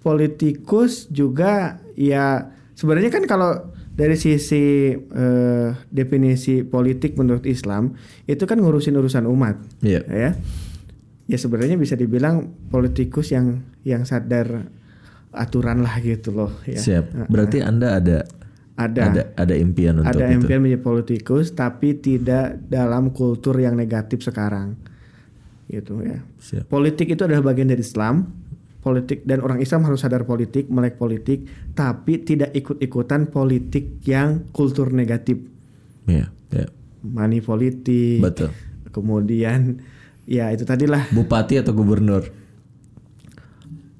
[0.00, 7.98] politikus juga ya sebenarnya kan kalau dari sisi eh, definisi politik menurut Islam
[8.30, 10.06] itu kan ngurusin urusan umat, Iya.
[10.06, 10.30] ya.
[11.28, 14.70] Ya sebenarnya bisa dibilang politikus yang yang sadar
[15.30, 16.52] aturan lah gitu loh.
[16.64, 16.78] Ya.
[16.78, 17.28] Siap.
[17.28, 18.18] Berarti Anda ada
[18.78, 20.38] Ada ada ada impian untuk ada itu.
[20.38, 24.78] impian menjadi politikus tapi tidak dalam kultur yang negatif sekarang
[25.66, 26.70] gitu ya Siap.
[26.70, 28.30] politik itu adalah bagian dari Islam
[28.78, 31.42] politik dan orang Islam harus sadar politik melek politik
[31.74, 35.42] tapi tidak ikut-ikutan politik yang kultur negatif
[36.06, 36.70] Iya, iya.
[37.02, 38.54] money politik Betul.
[38.88, 39.82] kemudian
[40.22, 42.30] ya itu tadilah Bupati atau gubernur?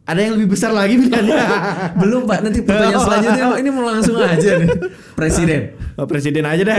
[0.08, 1.36] Ada yang lebih besar lagi pilihannya
[2.00, 4.68] Belum Pak, nanti pertanyaan selanjutnya ini mau langsung aja nih.
[5.12, 5.60] Presiden.
[5.94, 6.78] Oh, presiden aja deh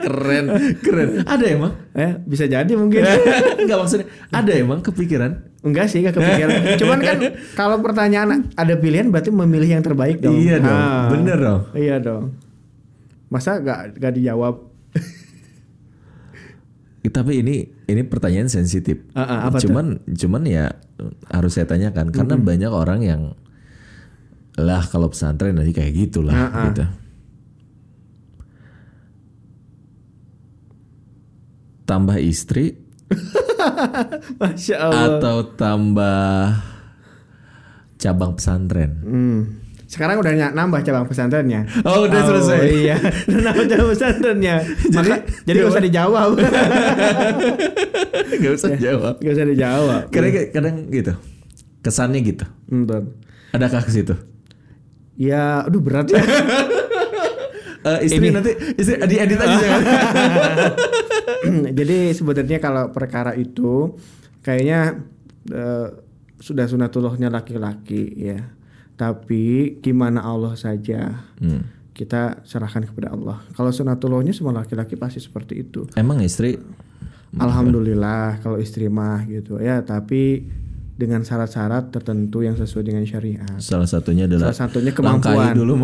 [0.00, 0.44] keren,
[0.80, 1.08] keren.
[1.22, 1.72] Ada emang?
[1.92, 3.04] eh, bisa jadi mungkin
[3.62, 4.06] Enggak maksudnya.
[4.28, 5.32] Ada emang kepikiran?
[5.60, 6.76] Enggak sih, gak kepikiran.
[6.76, 7.16] Cuman kan
[7.54, 10.34] kalau pertanyaan ada pilihan berarti memilih yang terbaik dong.
[10.34, 11.08] Iya dong, Ah.
[11.08, 11.60] bener dong.
[11.72, 12.24] Iya dong.
[13.28, 14.73] Masa gak, gak dijawab?
[17.04, 19.04] Eh, Tapi ini ini pertanyaan sensitif.
[19.12, 19.68] Ah, ah, apa tuh?
[19.68, 20.72] cuman cuman ya
[21.28, 23.22] harus saya tanyakan karena banyak orang yang
[24.54, 26.64] lah kalau pesantren nanti kayak gitulah Ah, ah.
[26.66, 26.84] gitu.
[31.84, 32.80] Tambah istri
[34.40, 35.20] Masya Allah.
[35.20, 36.56] atau tambah
[37.96, 38.90] cabang pesantren.
[38.98, 39.40] Hmm.
[39.94, 41.70] Sekarang udah nambah cabang pesantrennya.
[41.86, 42.58] Oh, udah selesai.
[42.82, 42.98] Iya,
[43.30, 44.56] udah nambah cabang pesantrennya.
[44.90, 45.10] jadi,
[45.46, 46.30] jadi gak usah dijawab.
[48.42, 49.14] Gak usah jawab.
[49.22, 50.02] gak usah dijawab.
[50.10, 51.12] Kadang kadang gitu.
[51.86, 52.42] Kesannya gitu.
[52.66, 53.14] Betul.
[53.54, 54.14] Adakah ke situ?
[55.14, 56.18] Ya, aduh berat ya.
[57.84, 59.78] Eh, istri nanti istri di edit aja.
[61.70, 63.94] Jadi sebenarnya kalau perkara itu
[64.42, 65.06] kayaknya
[65.54, 65.86] eh,
[66.42, 68.42] sudah sunatullahnya laki-laki ya.
[68.94, 71.26] Tapi gimana Allah saja
[71.94, 73.38] kita serahkan kepada Allah.
[73.54, 75.86] Kalau sunatullahnya semua laki-laki pasti seperti itu.
[75.94, 76.58] Emang istri
[77.34, 79.82] Alhamdulillah kalau istri mah gitu ya.
[79.82, 80.46] Tapi
[80.94, 83.58] dengan syarat-syarat tertentu yang sesuai dengan syariat.
[83.58, 85.50] salah satunya adalah Salah satunya kemampuan.
[85.50, 85.74] dulu.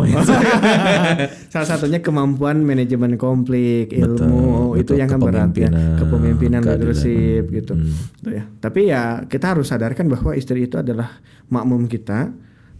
[1.51, 4.79] Salah satunya kemampuan manajemen konflik, ilmu betul.
[4.79, 5.67] itu yang kan berat ya,
[5.99, 7.75] Kepemimpinan, leadership gitu.
[7.75, 7.91] Hmm.
[7.91, 8.43] Gitu ya.
[8.63, 11.19] Tapi ya kita harus sadarkan bahwa istri itu adalah
[11.51, 12.31] makmum kita.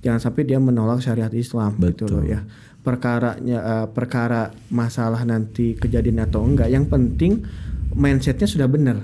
[0.01, 2.41] Jangan sampai dia menolak syariat Islam gitu loh ya.
[2.81, 7.45] Perkaranya eh, perkara masalah nanti kejadian atau enggak, yang penting
[7.93, 8.97] mindsetnya sudah benar,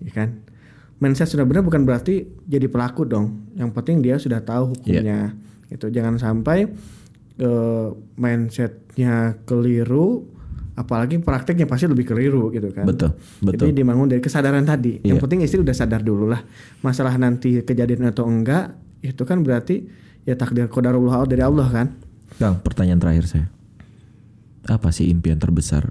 [0.00, 0.40] ya kan?
[1.00, 3.52] Mindset sudah benar bukan berarti jadi pelaku dong.
[3.56, 5.36] Yang penting dia sudah tahu hukumnya.
[5.68, 5.92] Gitu.
[5.92, 6.68] Jangan sampai
[7.36, 10.24] eh, mindsetnya keliru,
[10.76, 12.88] apalagi prakteknya pasti lebih keliru gitu kan.
[12.88, 13.68] Betul, betul.
[13.68, 15.00] Jadi dibangun dari kesadaran tadi.
[15.04, 15.22] Yang Iya.
[15.24, 16.40] penting istri udah sadar dulu lah.
[16.80, 19.84] Masalah nanti kejadian atau enggak, itu kan berarti
[20.24, 21.88] ya takdir qadarullah dari Allah kan.
[22.40, 23.46] Kang, pertanyaan terakhir saya.
[24.68, 25.90] Apa sih impian terbesar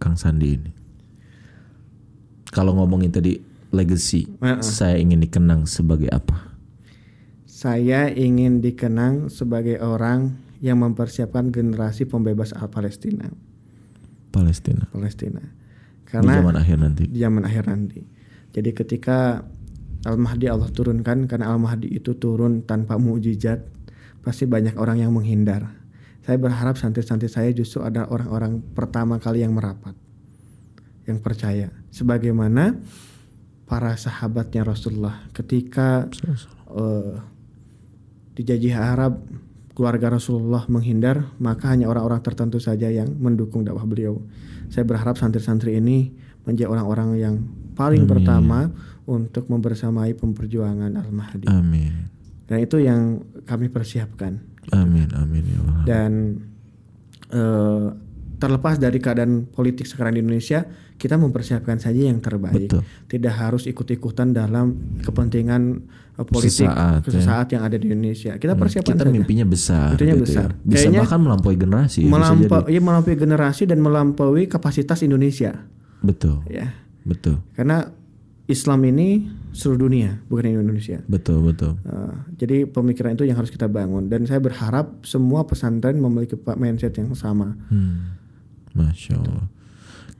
[0.00, 0.70] Kang Sandi ini?
[2.50, 3.38] Kalau ngomongin tadi
[3.70, 4.62] legacy, Heeh.
[4.62, 6.50] saya ingin dikenang sebagai apa?
[7.46, 10.34] Saya ingin dikenang sebagai orang
[10.64, 13.28] yang mempersiapkan generasi pembebas al Palestina.
[14.32, 14.88] Palestina.
[14.92, 15.42] Palestina.
[15.42, 17.04] Di Karena zaman akhir nanti.
[17.06, 18.00] di zaman akhir nanti.
[18.50, 19.46] Jadi ketika
[20.04, 23.60] Al-Mahdi Allah turunkan karena Al-Mahdi itu turun tanpa mukjizat,
[24.24, 25.76] pasti banyak orang yang menghindar.
[26.24, 29.92] Saya berharap santri-santri saya justru ada orang-orang pertama kali yang merapat.
[31.04, 31.68] Yang percaya.
[31.92, 32.76] Sebagaimana
[33.68, 36.08] para sahabatnya Rasulullah ketika
[36.70, 37.14] eh,
[38.36, 39.20] di Jajih Arab
[39.76, 44.20] keluarga Rasulullah menghindar, maka hanya orang-orang tertentu saja yang mendukung dakwah beliau.
[44.68, 46.12] Saya berharap santri-santri ini
[46.44, 47.34] menjadi orang-orang yang
[47.74, 48.68] paling pertama
[49.10, 51.50] untuk membersamai pemperjuangan Al-Mahdi.
[51.50, 52.06] Amin.
[52.46, 54.38] Dan itu yang kami persiapkan.
[54.70, 55.82] Amin, amin ya Allah.
[55.82, 56.10] Dan
[57.30, 57.86] eh,
[58.38, 60.64] terlepas dari keadaan politik sekarang di Indonesia,
[60.96, 62.70] kita mempersiapkan saja yang terbaik.
[62.72, 62.82] Betul.
[63.06, 65.62] Tidak harus ikut-ikutan dalam kepentingan
[66.18, 66.66] eh, politik
[67.06, 67.58] Sesaat, ya.
[67.58, 68.34] yang ada di Indonesia.
[68.34, 69.14] Kita persiapkan Kita saja.
[69.14, 69.86] mimpinya besar.
[69.94, 70.48] Mimpinya gitu besar.
[70.50, 70.58] Ya.
[70.64, 71.98] Bisa Kayaknya bahkan melampaui generasi.
[72.02, 75.66] ya, Melampau, iya, melampaui generasi dan melampaui kapasitas Indonesia.
[76.00, 76.72] Betul, Ya,
[77.04, 77.92] betul, karena
[78.50, 80.98] Islam ini seluruh dunia, bukan Indonesia.
[81.06, 81.78] betul, betul.
[81.86, 86.98] Uh, jadi pemikiran itu yang harus kita bangun dan saya berharap semua pesantren memiliki mindset
[86.98, 87.54] yang sama.
[87.70, 88.18] Hmm.
[88.74, 89.46] Masya Allah.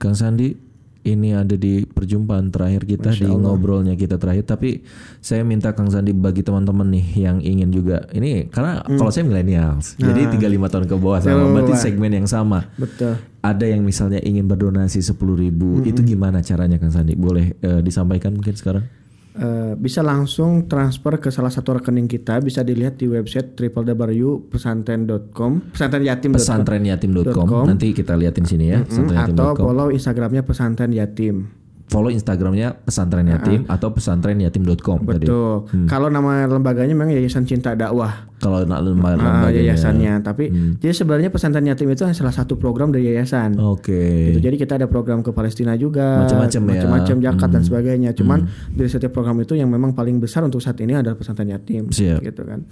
[0.00, 0.56] Kang Sandi,
[1.00, 4.44] ini ada di perjumpaan terakhir kita di ngobrolnya kita terakhir.
[4.44, 4.84] Tapi
[5.24, 9.96] saya minta Kang Sandi bagi teman-teman nih yang ingin juga ini karena kalau saya milenials,
[9.96, 12.68] jadi 35 tahun ke bawah sama berarti segmen yang sama.
[12.76, 13.16] Betul.
[13.41, 17.16] Ada yang misalnya ingin berdonasi 10.000 ribu, itu gimana caranya Kang Sandi?
[17.16, 18.84] Boleh eh, disampaikan mungkin sekarang?
[19.30, 26.34] Uh, bisa langsung transfer ke salah satu rekening kita bisa dilihat di website www.pesantren.com pesantrenyatim.com
[26.34, 27.62] Pesantrenyatim.com.
[27.62, 28.82] Nanti kita liatin sini ya.
[28.82, 29.55] Hmm, pesantrenyatim.com.
[29.55, 31.47] atau follow instagramnya pesantren yatim
[31.91, 35.26] follow Instagramnya pesantren yatim atau pesantrenyatim.com tadi.
[35.26, 39.61] betul kalau nama lembaganya memang yayasan cinta dakwah Kalau nak lembar Ah, lembaganya.
[39.68, 44.30] yayasannya tapi jadi sebenarnya pesantren yatim itu hanya salah satu program dari yayasan Oke.
[44.30, 44.41] Gitu.
[44.41, 46.68] Jadi kita ada program ke Palestina juga, Macam-macam ya.
[46.72, 48.11] macam-macam zakat dan sebagainya.
[48.12, 48.38] Cuman
[48.70, 52.22] dari setiap program itu yang memang paling besar untuk saat ini adalah pesantren yatim, Siap.
[52.22, 52.64] gitu kan.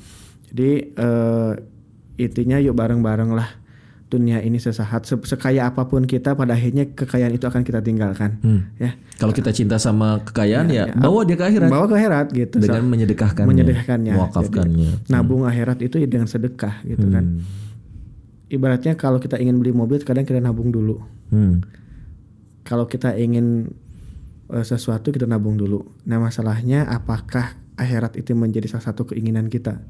[0.47, 1.53] Jadi eh,
[2.19, 3.49] intinya yuk bareng-bareng lah
[4.09, 8.41] dunia ini sesaat Se- sekaya apa pun kita pada akhirnya kekayaan itu akan kita tinggalkan,
[8.77, 8.97] ya.
[9.17, 12.57] Kalau kita cinta sama kekayaan ya, bawa dia ke akhirat Bawa ke akhirat gitu.
[12.57, 14.13] dengan So, menyedekahkannya, menyedekahkannya.
[14.17, 14.91] mewakafkannya.
[15.05, 17.25] Jadi, nabung akhirat itu ya dengan sedekah gitu kan.
[17.37, 17.45] Hmm.
[18.49, 20.99] Ibaratnya kalau kita ingin beli mobil kadang kita nabung dulu.
[21.29, 21.61] Hmm.
[22.65, 23.69] kalau kita ingin
[24.49, 25.85] eh, sesuatu kita nabung dulu.
[26.05, 29.81] Nah masalahnya apakah akhirat itu menjadi salah satu keinginan kita?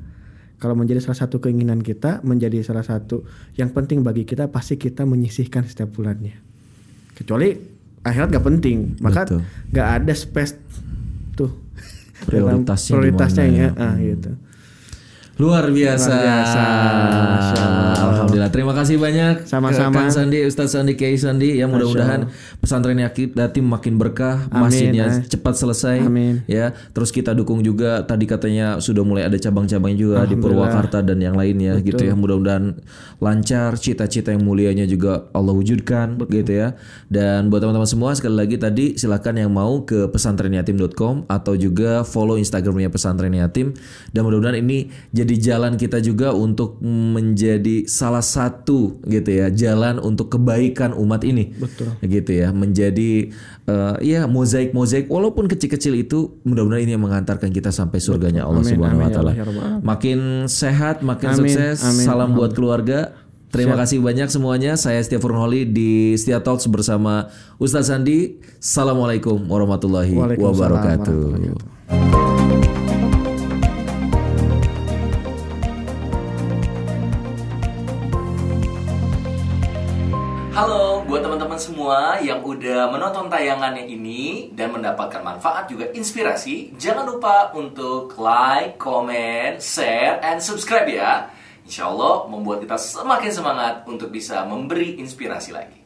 [0.59, 3.23] Kalau menjadi salah satu keinginan kita, menjadi salah satu
[3.55, 6.35] yang penting bagi kita, pasti kita menyisihkan setiap bulannya.
[7.15, 7.55] Kecuali
[8.03, 9.41] akhirat gak penting, maka Betul.
[9.71, 10.59] gak ada space
[11.39, 11.55] tuh
[12.27, 13.69] dalam Prioritasnya prioritasnya ya, ya?
[13.79, 14.31] ah, gitu.
[15.39, 16.11] Luar biasa.
[16.11, 17.69] Luar biasa.
[17.99, 18.51] Alhamdulillah.
[18.51, 19.95] Terima kasih banyak Sama-sama.
[19.95, 21.63] Kang Sandi, Ustaz Sandi, Kiai Sandi.
[21.63, 22.27] Ya mudah-mudahan
[22.59, 25.31] pesantren Yatim makin berkah, Amin, masjidnya eh.
[25.31, 26.03] cepat selesai.
[26.03, 26.43] Amin.
[26.51, 28.03] Ya, terus kita dukung juga.
[28.03, 30.35] Tadi katanya sudah mulai ada cabang-cabang juga di.
[30.39, 32.15] Purwakarta dan yang lainnya gitu ya.
[32.15, 32.79] Mudah-mudahan
[33.19, 36.79] lancar, cita-cita yang mulianya juga Allah wujudkan gitu ya.
[37.11, 42.39] Dan buat teman-teman semua sekali lagi tadi silakan yang mau ke pesantrenyatim.com atau juga follow
[42.39, 43.75] Instagramnya pesantren yatim
[44.15, 50.33] dan mudah-mudahan ini jadi jalan kita juga untuk menjadi salah satu gitu ya jalan untuk
[50.33, 51.93] kebaikan umat ini Betul.
[52.01, 53.29] gitu ya menjadi
[53.69, 58.65] eh, ya mozaik mozaik walaupun kecil-kecil itu mudah-mudahan ini yang mengantarkan kita sampai surganya Allah
[58.65, 59.45] Amin, Subhanahu wa amin, ya taala ya
[59.85, 60.19] makin
[60.49, 63.13] sehat makin Amin, sukses amin, salam buat keluarga
[63.49, 63.81] Terima Siap.
[63.81, 64.77] kasih banyak semuanya.
[64.77, 68.37] Saya Setia Furholi di Setia Talks bersama Ustaz Sandi.
[68.61, 71.17] Assalamualaikum warahmatullahi wabarakatuh.
[71.33, 71.57] warahmatullahi
[71.89, 72.28] Halo
[81.59, 88.15] teman-teman semua yang udah menonton tayangannya ini dan mendapatkan manfaat juga inspirasi, jangan lupa untuk
[88.15, 91.27] like, comment, share, and subscribe ya.
[91.67, 95.78] Insya Allah membuat kita semakin semangat untuk bisa memberi inspirasi lagi.